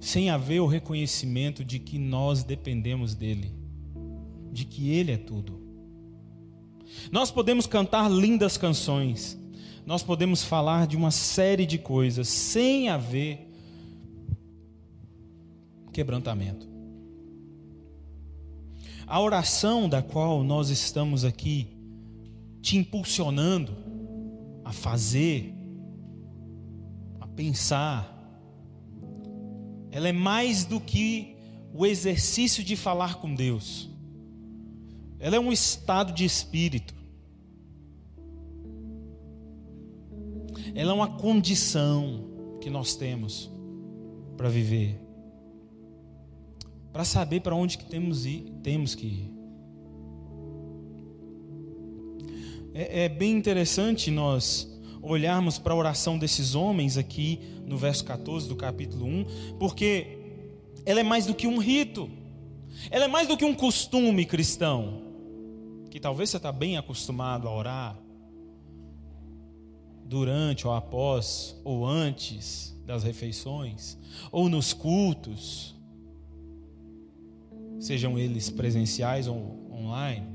Sem 0.00 0.28
haver 0.28 0.60
o 0.60 0.66
reconhecimento 0.66 1.64
de 1.64 1.78
que 1.78 1.96
nós 1.98 2.44
dependemos 2.44 3.14
dele, 3.14 3.54
de 4.52 4.66
que 4.66 4.90
ele 4.90 5.12
é 5.12 5.16
tudo. 5.16 5.61
Nós 7.10 7.30
podemos 7.30 7.66
cantar 7.66 8.10
lindas 8.10 8.56
canções, 8.56 9.38
nós 9.84 10.02
podemos 10.02 10.44
falar 10.44 10.86
de 10.86 10.96
uma 10.96 11.10
série 11.10 11.66
de 11.66 11.78
coisas 11.78 12.28
sem 12.28 12.88
haver 12.88 13.48
quebrantamento. 15.92 16.66
A 19.06 19.20
oração 19.20 19.88
da 19.88 20.00
qual 20.00 20.42
nós 20.42 20.70
estamos 20.70 21.24
aqui 21.24 21.68
te 22.62 22.76
impulsionando 22.76 23.76
a 24.64 24.72
fazer, 24.72 25.52
a 27.20 27.26
pensar, 27.26 28.08
ela 29.90 30.08
é 30.08 30.12
mais 30.12 30.64
do 30.64 30.80
que 30.80 31.36
o 31.74 31.84
exercício 31.84 32.64
de 32.64 32.76
falar 32.76 33.16
com 33.16 33.34
Deus. 33.34 33.91
Ela 35.22 35.36
é 35.36 35.40
um 35.40 35.52
estado 35.52 36.12
de 36.12 36.24
espírito. 36.24 36.92
Ela 40.74 40.90
é 40.90 40.94
uma 40.94 41.16
condição 41.16 42.58
que 42.60 42.68
nós 42.68 42.96
temos 42.96 43.48
para 44.36 44.48
viver. 44.48 45.00
Para 46.92 47.04
saber 47.04 47.38
para 47.38 47.54
onde 47.54 47.78
que 47.78 47.84
temos, 47.84 48.26
ir, 48.26 48.52
temos 48.64 48.96
que 48.96 49.06
ir. 49.06 49.32
É, 52.74 53.04
é 53.04 53.08
bem 53.08 53.30
interessante 53.30 54.10
nós 54.10 54.68
olharmos 55.00 55.56
para 55.56 55.72
a 55.72 55.76
oração 55.76 56.18
desses 56.18 56.56
homens 56.56 56.98
aqui 56.98 57.38
no 57.64 57.76
verso 57.76 58.04
14 58.04 58.48
do 58.48 58.56
capítulo 58.56 59.06
1, 59.06 59.26
porque 59.56 60.18
ela 60.84 60.98
é 60.98 61.04
mais 61.04 61.26
do 61.26 61.34
que 61.34 61.46
um 61.46 61.58
rito, 61.58 62.10
ela 62.90 63.04
é 63.04 63.08
mais 63.08 63.28
do 63.28 63.36
que 63.36 63.44
um 63.44 63.54
costume 63.54 64.26
cristão, 64.26 65.11
que 65.92 66.00
talvez 66.00 66.30
você 66.30 66.38
está 66.38 66.50
bem 66.50 66.78
acostumado 66.78 67.46
a 67.46 67.54
orar 67.54 67.98
durante 70.06 70.66
ou 70.66 70.72
após 70.72 71.54
ou 71.62 71.86
antes 71.86 72.74
das 72.86 73.02
refeições, 73.02 73.98
ou 74.30 74.48
nos 74.48 74.72
cultos, 74.72 75.76
sejam 77.78 78.18
eles 78.18 78.48
presenciais 78.48 79.28
ou 79.28 79.70
online. 79.70 80.26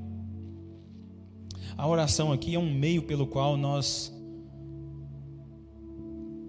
A 1.75 1.87
oração 1.87 2.31
aqui 2.31 2.53
é 2.53 2.59
um 2.59 2.71
meio 2.71 3.01
pelo 3.01 3.25
qual 3.25 3.57
nós 3.57 4.15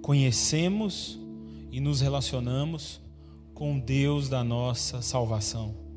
conhecemos 0.02 1.18
e 1.72 1.80
nos 1.80 2.02
relacionamos 2.02 3.00
com 3.54 3.78
Deus 3.78 4.28
da 4.28 4.44
nossa 4.44 5.00
salvação. 5.00 5.87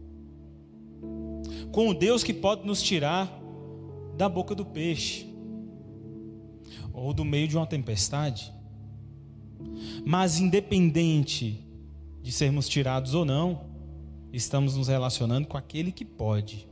Com 1.71 1.89
o 1.89 1.93
Deus 1.93 2.23
que 2.23 2.33
pode 2.33 2.65
nos 2.65 2.81
tirar 2.81 3.31
da 4.17 4.27
boca 4.27 4.53
do 4.53 4.65
peixe 4.65 5.31
ou 6.93 7.13
do 7.13 7.23
meio 7.23 7.47
de 7.47 7.57
uma 7.57 7.65
tempestade. 7.65 8.53
Mas 10.05 10.39
independente 10.39 11.65
de 12.21 12.31
sermos 12.31 12.67
tirados 12.67 13.13
ou 13.13 13.25
não, 13.25 13.65
estamos 14.31 14.75
nos 14.75 14.87
relacionando 14.87 15.47
com 15.47 15.57
aquele 15.57 15.91
que 15.91 16.05
pode, 16.05 16.67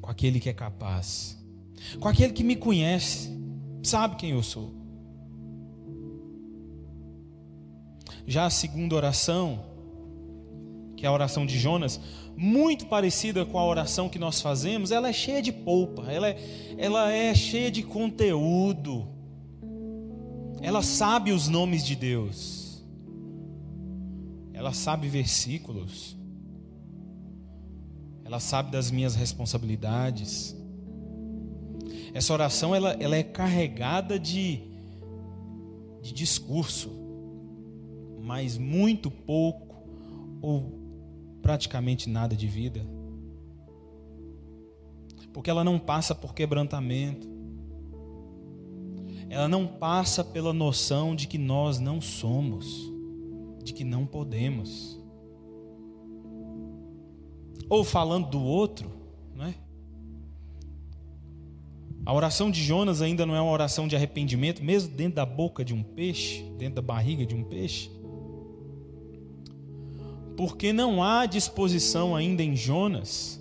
com 0.00 0.10
aquele 0.10 0.38
que 0.38 0.48
é 0.48 0.52
capaz, 0.52 1.38
com 1.98 2.08
aquele 2.08 2.32
que 2.32 2.44
me 2.44 2.56
conhece, 2.56 3.30
sabe 3.82 4.16
quem 4.16 4.30
eu 4.30 4.42
sou. 4.42 4.74
Já 8.26 8.46
a 8.46 8.50
segunda 8.50 8.94
oração, 8.94 9.64
que 11.00 11.06
é 11.06 11.08
a 11.08 11.12
oração 11.12 11.46
de 11.46 11.58
Jonas, 11.58 11.98
muito 12.36 12.84
parecida 12.84 13.46
com 13.46 13.58
a 13.58 13.66
oração 13.66 14.06
que 14.06 14.18
nós 14.18 14.42
fazemos, 14.42 14.90
ela 14.90 15.08
é 15.08 15.12
cheia 15.14 15.40
de 15.40 15.50
polpa, 15.50 16.12
ela 16.12 16.28
é, 16.28 16.36
ela 16.76 17.10
é 17.10 17.34
cheia 17.34 17.70
de 17.70 17.82
conteúdo, 17.82 19.08
ela 20.60 20.82
sabe 20.82 21.32
os 21.32 21.48
nomes 21.48 21.86
de 21.86 21.96
Deus, 21.96 22.84
ela 24.52 24.74
sabe 24.74 25.08
versículos, 25.08 26.18
ela 28.22 28.38
sabe 28.38 28.70
das 28.70 28.90
minhas 28.90 29.14
responsabilidades. 29.14 30.54
Essa 32.12 32.34
oração 32.34 32.74
ela, 32.74 32.92
ela 33.00 33.16
é 33.16 33.22
carregada 33.22 34.18
de, 34.18 34.60
de 36.02 36.12
discurso, 36.12 36.90
mas 38.20 38.58
muito 38.58 39.10
pouco 39.10 39.70
ou 40.42 40.79
praticamente 41.42 42.08
nada 42.08 42.36
de 42.36 42.46
vida. 42.46 42.86
Porque 45.32 45.50
ela 45.50 45.64
não 45.64 45.78
passa 45.78 46.14
por 46.14 46.34
quebrantamento. 46.34 47.28
Ela 49.28 49.48
não 49.48 49.66
passa 49.66 50.24
pela 50.24 50.52
noção 50.52 51.14
de 51.14 51.28
que 51.28 51.38
nós 51.38 51.78
não 51.78 52.00
somos, 52.00 52.92
de 53.62 53.72
que 53.72 53.84
não 53.84 54.04
podemos. 54.04 55.00
Ou 57.68 57.84
falando 57.84 58.28
do 58.28 58.40
outro, 58.40 58.90
não 59.34 59.44
é? 59.44 59.54
A 62.04 62.12
oração 62.12 62.50
de 62.50 62.60
Jonas 62.60 63.00
ainda 63.00 63.24
não 63.24 63.36
é 63.36 63.40
uma 63.40 63.52
oração 63.52 63.86
de 63.86 63.94
arrependimento, 63.94 64.64
mesmo 64.64 64.96
dentro 64.96 65.14
da 65.16 65.26
boca 65.26 65.64
de 65.64 65.72
um 65.72 65.82
peixe, 65.82 66.42
dentro 66.58 66.76
da 66.76 66.82
barriga 66.82 67.24
de 67.24 67.36
um 67.36 67.44
peixe 67.44 67.99
porque 70.40 70.72
não 70.72 71.02
há 71.02 71.26
disposição 71.26 72.16
ainda 72.16 72.42
em 72.42 72.56
Jonas 72.56 73.38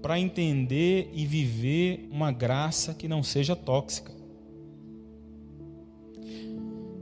para 0.00 0.18
entender 0.18 1.10
e 1.12 1.26
viver 1.26 2.08
uma 2.10 2.32
graça 2.32 2.94
que 2.94 3.06
não 3.06 3.22
seja 3.22 3.54
tóxica. 3.54 4.10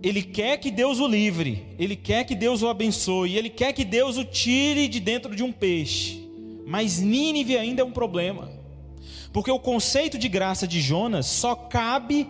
Ele 0.03 0.20
quer 0.20 0.57
que 0.57 0.72
Deus 0.72 0.98
o 0.98 1.07
livre, 1.07 1.68
ele 1.79 1.94
quer 1.94 2.24
que 2.24 2.35
Deus 2.35 2.62
o 2.62 2.68
abençoe, 2.68 3.37
ele 3.37 3.48
quer 3.48 3.72
que 3.72 3.85
Deus 3.85 4.16
o 4.16 4.24
tire 4.24 4.88
de 4.88 4.98
dentro 4.98 5.37
de 5.37 5.44
um 5.44 5.53
peixe. 5.53 6.29
Mas 6.66 6.98
Nínive 6.98 7.57
ainda 7.57 7.83
é 7.83 7.85
um 7.85 7.92
problema, 7.92 8.50
porque 9.33 9.53
o 9.53 9.61
conceito 9.61 10.18
de 10.18 10.29
graça 10.29 10.66
de 10.66 10.81
Jonas 10.81 11.26
só 11.26 11.55
cabe 11.55 12.29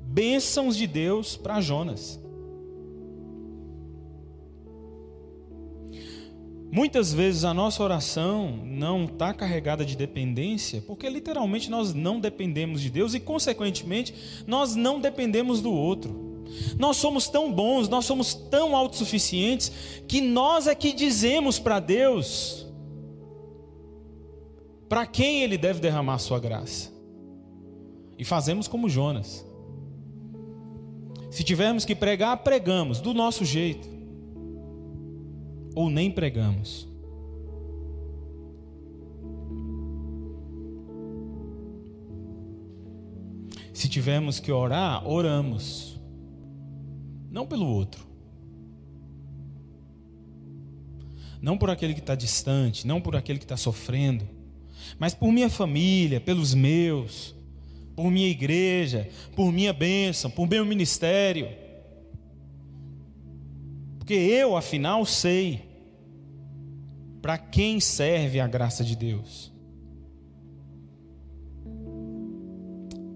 bênçãos 0.00 0.78
de 0.78 0.86
Deus 0.86 1.36
para 1.36 1.60
Jonas. 1.60 2.24
Muitas 6.70 7.12
vezes 7.12 7.44
a 7.44 7.54
nossa 7.54 7.82
oração 7.82 8.60
não 8.64 9.04
está 9.04 9.32
carregada 9.32 9.84
de 9.84 9.96
dependência, 9.96 10.82
porque 10.86 11.08
literalmente 11.08 11.70
nós 11.70 11.94
não 11.94 12.18
dependemos 12.18 12.80
de 12.80 12.90
Deus 12.90 13.14
e, 13.14 13.20
consequentemente, 13.20 14.42
nós 14.46 14.74
não 14.74 15.00
dependemos 15.00 15.60
do 15.60 15.72
outro. 15.72 16.44
Nós 16.78 16.96
somos 16.96 17.28
tão 17.28 17.52
bons, 17.52 17.88
nós 17.88 18.04
somos 18.04 18.34
tão 18.34 18.76
autossuficientes, 18.76 19.72
que 20.08 20.20
nós 20.20 20.66
é 20.66 20.74
que 20.74 20.92
dizemos 20.92 21.58
para 21.58 21.80
Deus 21.80 22.66
para 24.88 25.04
quem 25.06 25.42
Ele 25.42 25.58
deve 25.58 25.80
derramar 25.80 26.18
Sua 26.18 26.38
graça. 26.38 26.92
E 28.18 28.24
fazemos 28.24 28.68
como 28.68 28.88
Jonas. 28.88 29.44
Se 31.30 31.44
tivermos 31.44 31.84
que 31.84 31.94
pregar, 31.94 32.38
pregamos 32.38 33.00
do 33.00 33.12
nosso 33.12 33.44
jeito 33.44 33.95
ou 35.76 35.90
nem 35.90 36.10
pregamos. 36.10 36.88
Se 43.74 43.86
tivermos 43.86 44.40
que 44.40 44.50
orar, 44.50 45.06
oramos. 45.06 46.00
Não 47.30 47.46
pelo 47.46 47.66
outro. 47.66 48.06
Não 51.42 51.58
por 51.58 51.68
aquele 51.68 51.92
que 51.92 52.00
está 52.00 52.14
distante, 52.14 52.86
não 52.86 52.98
por 52.98 53.14
aquele 53.14 53.38
que 53.38 53.44
está 53.44 53.58
sofrendo, 53.58 54.26
mas 54.98 55.12
por 55.12 55.30
minha 55.30 55.50
família, 55.50 56.18
pelos 56.18 56.54
meus, 56.54 57.34
por 57.94 58.10
minha 58.10 58.28
igreja, 58.28 59.10
por 59.36 59.52
minha 59.52 59.74
bênção, 59.74 60.30
por 60.30 60.48
meu 60.48 60.64
ministério. 60.64 61.50
Porque 63.98 64.14
eu, 64.14 64.56
afinal, 64.56 65.04
sei 65.04 65.65
para 67.26 67.38
quem 67.38 67.80
serve 67.80 68.38
a 68.38 68.46
graça 68.46 68.84
de 68.84 68.94
Deus. 68.94 69.52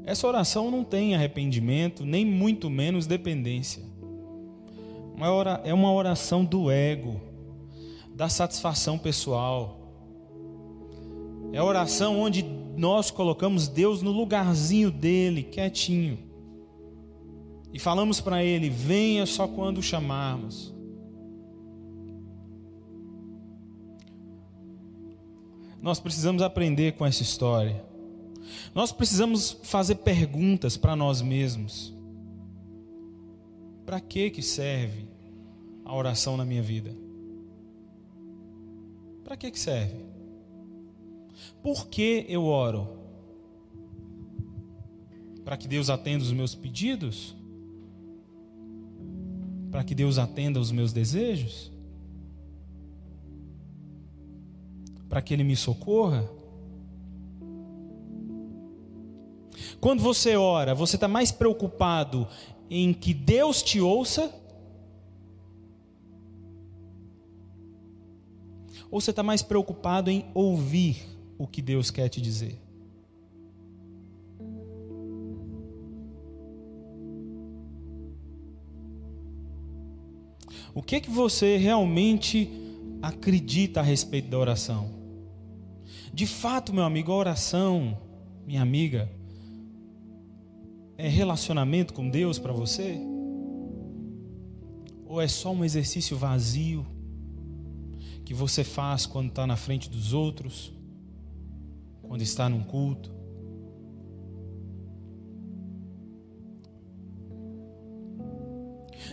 Essa 0.04 0.26
oração 0.26 0.68
não 0.68 0.82
tem 0.82 1.14
arrependimento, 1.14 2.04
nem 2.04 2.26
muito 2.26 2.68
menos 2.68 3.06
dependência. 3.06 3.84
É 5.62 5.72
uma 5.72 5.92
oração 5.92 6.44
do 6.44 6.72
ego, 6.72 7.20
da 8.12 8.28
satisfação 8.28 8.98
pessoal. 8.98 9.78
É 11.52 11.58
a 11.58 11.64
oração 11.64 12.18
onde 12.18 12.42
nós 12.76 13.12
colocamos 13.12 13.68
Deus 13.68 14.02
no 14.02 14.10
lugarzinho 14.10 14.90
dele, 14.90 15.44
quietinho. 15.44 16.18
E 17.72 17.78
falamos 17.78 18.20
para 18.20 18.42
ele: 18.42 18.68
venha 18.68 19.24
só 19.24 19.46
quando 19.46 19.80
chamarmos. 19.80 20.79
Nós 25.82 25.98
precisamos 25.98 26.42
aprender 26.42 26.92
com 26.92 27.06
essa 27.06 27.22
história. 27.22 27.84
Nós 28.74 28.92
precisamos 28.92 29.56
fazer 29.62 29.96
perguntas 29.96 30.76
para 30.76 30.94
nós 30.94 31.22
mesmos. 31.22 31.94
Para 33.86 34.00
que 34.00 34.30
que 34.30 34.42
serve 34.42 35.08
a 35.84 35.94
oração 35.94 36.36
na 36.36 36.44
minha 36.44 36.62
vida? 36.62 36.94
Para 39.24 39.36
que 39.36 39.50
que 39.50 39.58
serve? 39.58 40.04
Por 41.62 41.88
que 41.88 42.26
eu 42.28 42.44
oro? 42.44 42.98
Para 45.44 45.56
que 45.56 45.66
Deus 45.66 45.88
atenda 45.88 46.22
os 46.22 46.32
meus 46.32 46.54
pedidos? 46.54 47.36
Para 49.70 49.82
que 49.82 49.94
Deus 49.94 50.18
atenda 50.18 50.60
os 50.60 50.70
meus 50.70 50.92
desejos? 50.92 51.72
Para 55.10 55.20
que 55.20 55.34
Ele 55.34 55.44
me 55.44 55.56
socorra? 55.56 56.26
Quando 59.80 60.02
você 60.02 60.36
ora, 60.36 60.74
você 60.74 60.96
está 60.96 61.08
mais 61.08 61.32
preocupado 61.32 62.28
em 62.70 62.92
que 62.94 63.12
Deus 63.12 63.62
te 63.62 63.80
ouça? 63.80 64.32
Ou 68.90 69.00
você 69.00 69.10
está 69.10 69.22
mais 69.22 69.42
preocupado 69.42 70.10
em 70.10 70.26
ouvir 70.32 71.02
o 71.36 71.46
que 71.46 71.60
Deus 71.60 71.90
quer 71.90 72.08
te 72.08 72.20
dizer? 72.20 72.60
O 80.72 80.82
que 80.82 80.96
é 80.96 81.00
que 81.00 81.10
você 81.10 81.56
realmente 81.56 82.48
acredita 83.02 83.80
a 83.80 83.82
respeito 83.82 84.28
da 84.28 84.38
oração? 84.38 84.99
De 86.12 86.26
fato, 86.26 86.72
meu 86.72 86.84
amigo, 86.84 87.12
a 87.12 87.16
oração, 87.16 87.96
minha 88.44 88.60
amiga, 88.60 89.10
é 90.98 91.08
relacionamento 91.08 91.94
com 91.94 92.10
Deus 92.10 92.38
para 92.38 92.52
você? 92.52 93.00
Ou 95.06 95.20
é 95.20 95.28
só 95.28 95.52
um 95.52 95.64
exercício 95.64 96.16
vazio 96.16 96.84
que 98.24 98.34
você 98.34 98.62
faz 98.62 99.06
quando 99.06 99.28
está 99.28 99.46
na 99.46 99.56
frente 99.56 99.88
dos 99.88 100.12
outros, 100.12 100.72
quando 102.02 102.22
está 102.22 102.48
num 102.48 102.62
culto? 102.62 103.10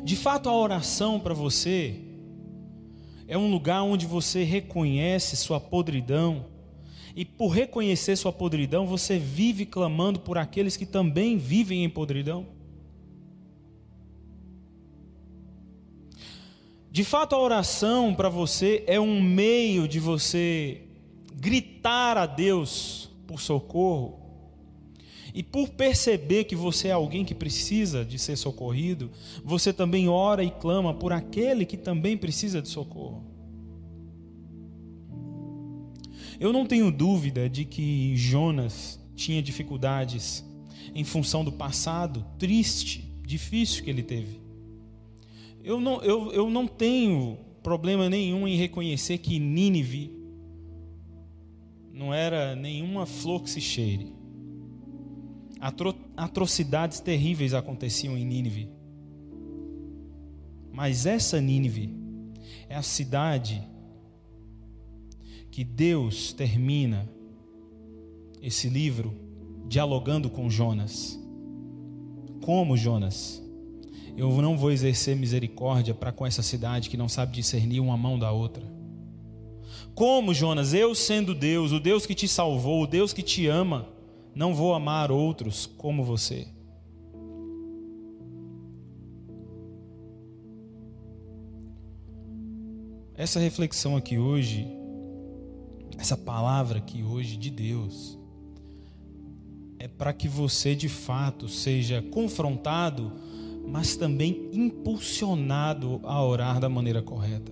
De 0.03 0.15
fato, 0.15 0.49
a 0.49 0.55
oração 0.55 1.19
para 1.19 1.33
você 1.33 2.01
é 3.27 3.37
um 3.37 3.51
lugar 3.51 3.81
onde 3.83 4.05
você 4.05 4.43
reconhece 4.43 5.35
sua 5.35 5.59
podridão 5.59 6.56
e 7.17 7.25
por 7.25 7.47
reconhecer 7.47 8.15
sua 8.15 8.31
podridão, 8.31 8.85
você 8.85 9.17
vive 9.17 9.65
clamando 9.65 10.19
por 10.19 10.37
aqueles 10.37 10.77
que 10.77 10.85
também 10.85 11.35
vivem 11.35 11.83
em 11.83 11.89
podridão? 11.89 12.45
De 16.91 17.03
fato, 17.03 17.33
a 17.33 17.39
oração 17.39 18.13
para 18.13 18.29
você 18.29 18.83
é 18.85 18.99
um 18.99 19.19
meio 19.19 19.87
de 19.87 19.99
você 19.99 20.81
gritar 21.33 22.17
a 22.17 22.27
Deus 22.27 23.09
por 23.25 23.41
socorro. 23.41 24.19
E 25.33 25.41
por 25.41 25.69
perceber 25.69 26.43
que 26.43 26.55
você 26.55 26.89
é 26.89 26.91
alguém 26.91 27.25
que 27.25 27.33
precisa 27.33 28.05
de 28.05 28.19
ser 28.19 28.35
socorrido, 28.35 29.09
você 29.43 29.73
também 29.73 30.07
ora 30.07 30.43
e 30.43 30.51
clama 30.51 30.93
por 30.93 31.11
aquele 31.11 31.65
que 31.65 31.77
também 31.77 32.15
precisa 32.15 32.61
de 32.61 32.69
socorro. 32.69 33.36
Eu 36.39 36.53
não 36.53 36.65
tenho 36.65 36.91
dúvida 36.91 37.49
de 37.49 37.65
que 37.65 38.15
Jonas 38.15 38.99
tinha 39.15 39.41
dificuldades 39.41 40.45
em 40.93 41.03
função 41.03 41.43
do 41.43 41.51
passado 41.51 42.25
triste, 42.37 43.11
difícil 43.25 43.83
que 43.83 43.89
ele 43.89 44.03
teve. 44.03 44.39
Eu 45.63 45.79
não, 45.79 46.01
eu, 46.01 46.31
eu 46.31 46.49
não 46.49 46.67
tenho 46.67 47.37
problema 47.63 48.09
nenhum 48.09 48.47
em 48.47 48.55
reconhecer 48.55 49.17
que 49.17 49.39
Nínive 49.39 50.11
não 51.91 52.13
era 52.13 52.55
nenhuma 52.55 53.05
flor 53.05 53.41
que 53.41 53.49
se 53.49 53.59
cheire. 53.59 54.13
Atro, 55.59 55.95
atrocidades 56.15 56.99
terríveis 56.99 57.53
aconteciam 57.53 58.15
em 58.15 58.23
Nínive. 58.23 58.69
Mas 60.71 61.07
essa 61.07 61.41
Nínive 61.41 61.93
é 62.69 62.75
a 62.75 62.83
cidade 62.83 63.67
que 65.57 65.63
Deus 65.63 66.33
termina 66.33 67.09
esse 68.43 68.69
livro 68.69 69.11
dialogando 69.67 70.29
com 70.29 70.51
Jonas. 70.51 71.19
Como 72.45 72.77
Jonas? 72.77 73.41
Eu 74.15 74.39
não 74.39 74.55
vou 74.55 74.69
exercer 74.71 75.15
misericórdia 75.15 75.95
para 75.95 76.11
com 76.11 76.27
essa 76.27 76.43
cidade 76.43 76.91
que 76.91 76.95
não 76.95 77.09
sabe 77.09 77.31
discernir 77.31 77.79
uma 77.79 77.97
mão 77.97 78.19
da 78.19 78.31
outra. 78.31 78.63
Como 79.95 80.31
Jonas, 80.31 80.75
eu 80.75 80.93
sendo 80.93 81.33
Deus, 81.33 81.71
o 81.71 81.79
Deus 81.79 82.05
que 82.05 82.13
te 82.13 82.27
salvou, 82.27 82.83
o 82.83 82.87
Deus 82.87 83.11
que 83.11 83.23
te 83.23 83.47
ama, 83.47 83.89
não 84.35 84.53
vou 84.53 84.75
amar 84.75 85.11
outros 85.11 85.65
como 85.65 86.03
você. 86.03 86.47
Essa 93.15 93.39
reflexão 93.39 93.97
aqui 93.97 94.19
hoje 94.19 94.76
essa 95.97 96.15
palavra 96.15 96.77
aqui 96.77 97.03
hoje 97.03 97.35
de 97.37 97.49
Deus 97.49 98.17
é 99.79 99.87
para 99.87 100.13
que 100.13 100.27
você 100.27 100.75
de 100.75 100.87
fato 100.87 101.49
seja 101.49 102.01
confrontado, 102.01 103.11
mas 103.67 103.95
também 103.95 104.49
impulsionado 104.53 105.99
a 106.03 106.23
orar 106.23 106.59
da 106.59 106.69
maneira 106.69 107.01
correta. 107.01 107.51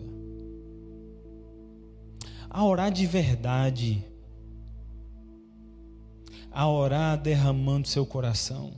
A 2.49 2.63
orar 2.63 2.91
de 2.91 3.05
verdade. 3.05 4.03
A 6.51 6.67
orar 6.67 7.21
derramando 7.21 7.87
seu 7.87 8.05
coração. 8.05 8.73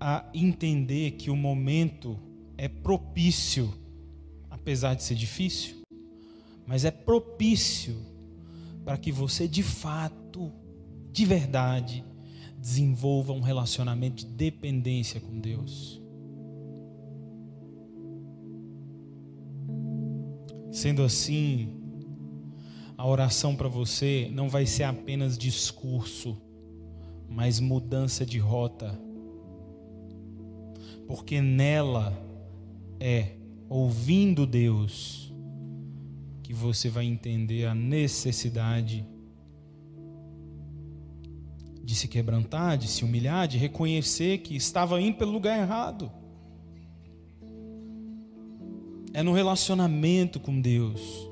A 0.00 0.24
entender 0.34 1.12
que 1.12 1.30
o 1.30 1.36
momento 1.36 2.18
é 2.56 2.68
propício, 2.68 3.72
apesar 4.50 4.94
de 4.94 5.04
ser 5.04 5.14
difícil 5.14 5.77
mas 6.68 6.84
é 6.84 6.90
propício 6.90 7.96
para 8.84 8.98
que 8.98 9.10
você 9.10 9.48
de 9.48 9.62
fato, 9.62 10.52
de 11.10 11.24
verdade, 11.24 12.04
desenvolva 12.58 13.32
um 13.32 13.40
relacionamento 13.40 14.16
de 14.16 14.26
dependência 14.26 15.18
com 15.18 15.40
Deus. 15.40 15.98
Sendo 20.70 21.02
assim, 21.02 21.74
a 22.98 23.06
oração 23.06 23.56
para 23.56 23.66
você 23.66 24.28
não 24.30 24.50
vai 24.50 24.66
ser 24.66 24.82
apenas 24.82 25.38
discurso, 25.38 26.36
mas 27.26 27.60
mudança 27.60 28.26
de 28.26 28.38
rota. 28.38 29.00
Porque 31.06 31.40
nela 31.40 32.12
é 33.00 33.36
ouvindo 33.70 34.46
Deus 34.46 35.27
que 36.48 36.54
você 36.54 36.88
vai 36.88 37.04
entender 37.04 37.66
a 37.66 37.74
necessidade 37.74 39.06
de 41.84 41.94
se 41.94 42.08
quebrantar, 42.08 42.78
de 42.78 42.88
se 42.88 43.04
humilhar, 43.04 43.46
de 43.46 43.58
reconhecer 43.58 44.38
que 44.38 44.56
estava 44.56 44.98
indo 44.98 45.18
pelo 45.18 45.30
lugar 45.30 45.58
errado. 45.58 46.10
É 49.12 49.22
no 49.22 49.34
relacionamento 49.34 50.40
com 50.40 50.58
Deus, 50.58 51.28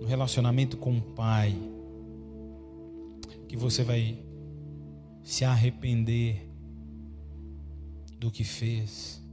no 0.00 0.08
relacionamento 0.08 0.76
com 0.76 0.98
o 0.98 1.00
Pai, 1.00 1.56
que 3.46 3.56
você 3.56 3.84
vai 3.84 4.18
se 5.22 5.44
arrepender 5.44 6.50
do 8.18 8.28
que 8.28 8.42
fez 8.42 9.24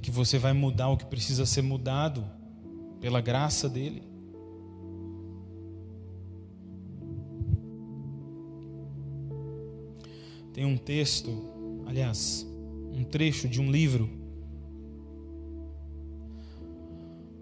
é 0.00 0.02
que 0.02 0.10
você 0.10 0.38
vai 0.38 0.54
mudar 0.54 0.88
o 0.88 0.96
que 0.96 1.04
precisa 1.04 1.44
ser 1.44 1.60
mudado 1.60 2.24
pela 3.02 3.20
graça 3.20 3.68
dele. 3.68 4.02
Tem 10.54 10.64
um 10.64 10.78
texto, 10.78 11.30
aliás, 11.86 12.46
um 12.90 13.04
trecho 13.04 13.46
de 13.46 13.60
um 13.60 13.70
livro 13.70 14.08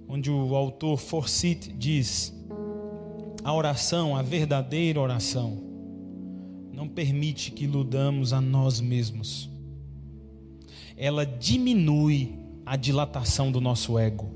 onde 0.08 0.28
o 0.28 0.56
autor 0.56 0.98
Forsyth 0.98 1.72
diz: 1.78 2.34
a 3.44 3.54
oração, 3.54 4.16
a 4.16 4.22
verdadeira 4.22 5.00
oração, 5.00 5.62
não 6.72 6.88
permite 6.88 7.52
que 7.52 7.64
iludamos 7.64 8.32
a 8.32 8.40
nós 8.40 8.80
mesmos. 8.80 9.48
Ela 10.96 11.24
diminui 11.24 12.47
a 12.68 12.76
dilatação 12.76 13.50
do 13.50 13.62
nosso 13.62 13.98
ego, 13.98 14.30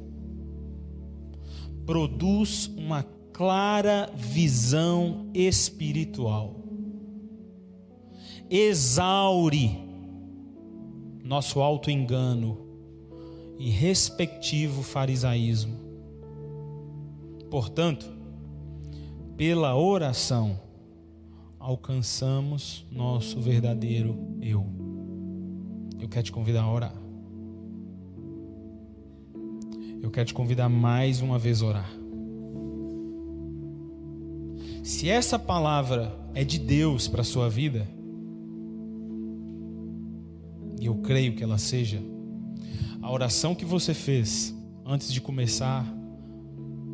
produz 1.84 2.66
uma 2.78 3.02
clara 3.30 4.10
visão 4.16 5.28
espiritual, 5.34 6.56
exaure 8.48 9.78
nosso 11.22 11.60
auto-engano 11.60 12.58
e 13.58 13.68
respectivo 13.68 14.82
farisaísmo. 14.82 15.76
Portanto, 17.50 18.10
pela 19.36 19.76
oração, 19.76 20.58
alcançamos 21.58 22.86
nosso 22.90 23.42
verdadeiro 23.42 24.16
eu. 24.40 24.66
Eu 26.00 26.08
quero 26.08 26.24
te 26.24 26.32
convidar 26.32 26.62
a 26.62 26.72
orar. 26.72 27.01
Eu 30.02 30.10
quero 30.10 30.26
te 30.26 30.34
convidar 30.34 30.68
mais 30.68 31.20
uma 31.20 31.38
vez 31.38 31.62
a 31.62 31.66
orar. 31.66 31.90
Se 34.82 35.08
essa 35.08 35.38
palavra 35.38 36.12
é 36.34 36.42
de 36.42 36.58
Deus 36.58 37.06
para 37.06 37.20
a 37.20 37.24
sua 37.24 37.48
vida, 37.48 37.86
e 40.80 40.86
eu 40.86 40.96
creio 40.96 41.36
que 41.36 41.44
ela 41.44 41.56
seja, 41.56 42.02
a 43.00 43.12
oração 43.12 43.54
que 43.54 43.64
você 43.64 43.94
fez 43.94 44.52
antes 44.84 45.12
de 45.12 45.20
começar, 45.20 45.86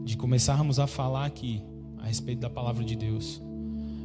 de 0.04 0.14
começarmos 0.14 0.78
a 0.78 0.86
falar 0.86 1.24
aqui 1.24 1.62
a 1.96 2.06
respeito 2.06 2.40
da 2.40 2.50
palavra 2.50 2.84
de 2.84 2.94
Deus, 2.94 3.40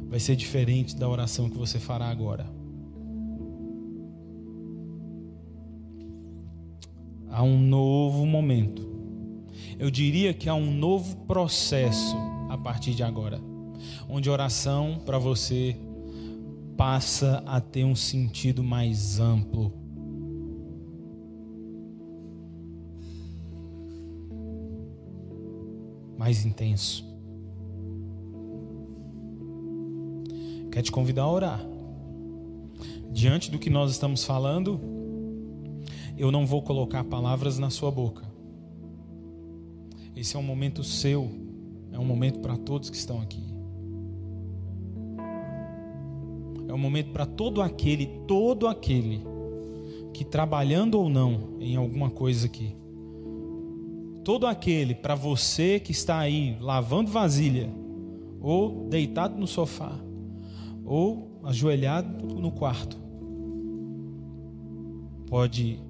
vai 0.08 0.18
ser 0.18 0.34
diferente 0.34 0.96
da 0.96 1.06
oração 1.06 1.50
que 1.50 1.58
você 1.58 1.78
fará 1.78 2.08
agora. 2.08 2.46
Há 7.28 7.42
um 7.42 7.58
novo 7.58 8.24
momento. 8.24 8.93
Eu 9.78 9.90
diria 9.90 10.32
que 10.34 10.48
há 10.48 10.54
um 10.54 10.70
novo 10.70 11.16
processo 11.26 12.16
a 12.48 12.56
partir 12.56 12.94
de 12.94 13.02
agora, 13.02 13.40
onde 14.08 14.30
oração 14.30 15.00
para 15.04 15.18
você 15.18 15.76
passa 16.76 17.42
a 17.46 17.60
ter 17.60 17.84
um 17.84 17.94
sentido 17.94 18.62
mais 18.62 19.20
amplo 19.20 19.84
mais 26.24 26.46
intenso. 26.46 27.04
Quero 30.72 30.84
te 30.84 30.90
convidar 30.90 31.24
a 31.24 31.30
orar. 31.30 31.60
Diante 33.12 33.50
do 33.50 33.58
que 33.58 33.68
nós 33.68 33.90
estamos 33.90 34.24
falando, 34.24 34.80
eu 36.16 36.32
não 36.32 36.46
vou 36.46 36.62
colocar 36.62 37.04
palavras 37.04 37.58
na 37.58 37.68
sua 37.68 37.90
boca. 37.90 38.33
Esse 40.16 40.36
é 40.36 40.38
um 40.38 40.42
momento 40.42 40.84
seu, 40.84 41.28
é 41.92 41.98
um 41.98 42.04
momento 42.04 42.38
para 42.38 42.56
todos 42.56 42.88
que 42.88 42.96
estão 42.96 43.20
aqui. 43.20 43.42
É 46.68 46.72
um 46.72 46.78
momento 46.78 47.10
para 47.10 47.26
todo 47.26 47.60
aquele, 47.60 48.06
todo 48.26 48.68
aquele 48.68 49.22
que 50.12 50.24
trabalhando 50.24 50.94
ou 50.94 51.08
não 51.08 51.56
em 51.60 51.76
alguma 51.76 52.10
coisa 52.10 52.46
aqui, 52.46 52.76
todo 54.24 54.46
aquele 54.46 54.94
para 54.94 55.14
você 55.14 55.80
que 55.80 55.90
está 55.92 56.18
aí 56.18 56.56
lavando 56.60 57.10
vasilha, 57.10 57.68
ou 58.40 58.88
deitado 58.88 59.36
no 59.36 59.46
sofá, 59.46 59.98
ou 60.84 61.40
ajoelhado 61.42 62.26
no 62.26 62.50
quarto, 62.52 62.96
pode 65.26 65.80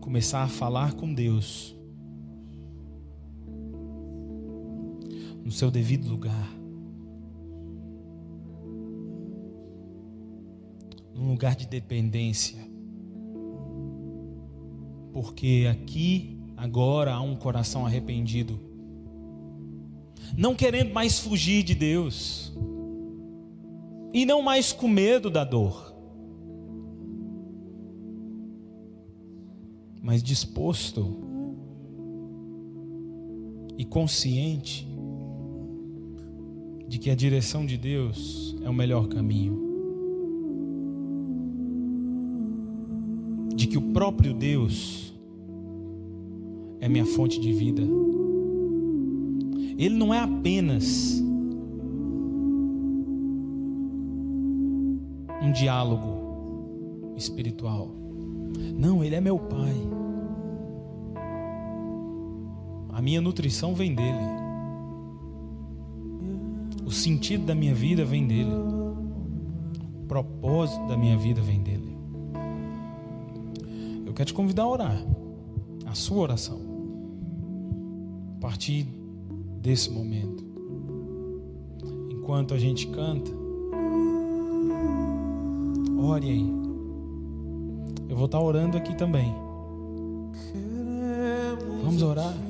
começar 0.00 0.42
a 0.42 0.48
falar 0.48 0.94
com 0.94 1.12
Deus 1.12 1.75
no 5.46 5.50
seu 5.50 5.70
devido 5.70 6.06
lugar. 6.06 6.52
Num 11.14 11.30
lugar 11.30 11.56
de 11.56 11.66
dependência. 11.66 12.58
Porque 15.14 15.66
aqui 15.70 16.36
Agora 16.56 17.12
há 17.12 17.20
um 17.20 17.36
coração 17.36 17.84
arrependido, 17.84 18.58
não 20.36 20.54
querendo 20.54 20.92
mais 20.92 21.18
fugir 21.18 21.62
de 21.62 21.74
Deus, 21.74 22.56
e 24.12 24.24
não 24.24 24.40
mais 24.40 24.72
com 24.72 24.88
medo 24.88 25.28
da 25.28 25.44
dor, 25.44 25.94
mas 30.00 30.22
disposto 30.22 31.14
e 33.76 33.84
consciente 33.84 34.88
de 36.88 36.98
que 36.98 37.10
a 37.10 37.14
direção 37.14 37.66
de 37.66 37.76
Deus 37.76 38.56
é 38.62 38.70
o 38.70 38.74
melhor 38.74 39.08
caminho. 39.08 39.64
De 43.54 43.66
que 43.66 43.76
o 43.76 43.92
próprio 43.92 44.32
Deus 44.32 45.14
é 46.80 46.88
minha 46.88 47.06
fonte 47.06 47.40
de 47.40 47.52
vida. 47.52 47.82
Ele 49.78 49.94
não 49.94 50.14
é 50.14 50.20
apenas 50.20 51.22
um 55.42 55.52
diálogo 55.52 57.14
espiritual. 57.16 57.94
Não, 58.74 59.02
ele 59.02 59.14
é 59.14 59.20
meu 59.20 59.38
pai. 59.38 59.74
A 62.90 63.02
minha 63.02 63.20
nutrição 63.20 63.74
vem 63.74 63.94
dele. 63.94 64.45
O 66.86 66.90
sentido 66.92 67.44
da 67.44 67.54
minha 67.54 67.74
vida 67.74 68.04
vem 68.04 68.28
dele. 68.28 68.54
O 68.54 70.06
propósito 70.06 70.86
da 70.86 70.96
minha 70.96 71.18
vida 71.18 71.42
vem 71.42 71.60
dele. 71.60 71.98
Eu 74.06 74.12
quero 74.14 74.28
te 74.28 74.32
convidar 74.32 74.62
a 74.62 74.68
orar. 74.68 75.04
A 75.84 75.94
sua 75.94 76.18
oração 76.18 76.60
a 78.36 78.40
partir 78.40 78.86
desse 79.60 79.90
momento. 79.90 80.44
Enquanto 82.10 82.54
a 82.54 82.58
gente 82.58 82.86
canta, 82.86 83.32
ore 85.98 86.30
aí. 86.30 86.52
Eu 88.08 88.16
vou 88.16 88.26
estar 88.26 88.40
orando 88.40 88.76
aqui 88.76 88.94
também. 88.96 89.34
Vamos 91.82 92.02
orar. 92.02 92.45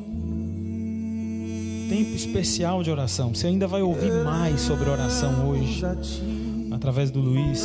Tempo 1.88 2.14
especial 2.14 2.82
de 2.82 2.90
oração. 2.90 3.34
Você 3.34 3.46
ainda 3.46 3.66
vai 3.66 3.82
ouvir 3.82 4.12
mais 4.24 4.60
sobre 4.60 4.90
oração 4.90 5.48
hoje, 5.48 5.82
através 6.72 7.10
do 7.10 7.20
Luiz. 7.20 7.64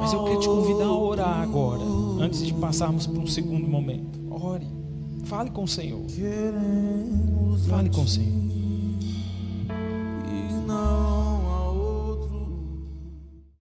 Mas 0.00 0.12
eu 0.12 0.24
quero 0.24 0.40
te 0.40 0.48
convidar 0.48 0.86
a 0.86 0.98
orar 0.98 1.40
agora, 1.42 1.82
antes 2.20 2.44
de 2.44 2.52
passarmos 2.54 3.06
para 3.06 3.20
um 3.20 3.26
segundo 3.26 3.68
momento. 3.68 4.18
Ore. 4.30 4.66
Fale 5.24 5.50
com 5.50 5.64
o 5.64 5.68
Senhor. 5.68 6.02
Fale 7.68 7.88
com 7.90 8.02
o 8.02 8.08
Senhor. 8.08 8.41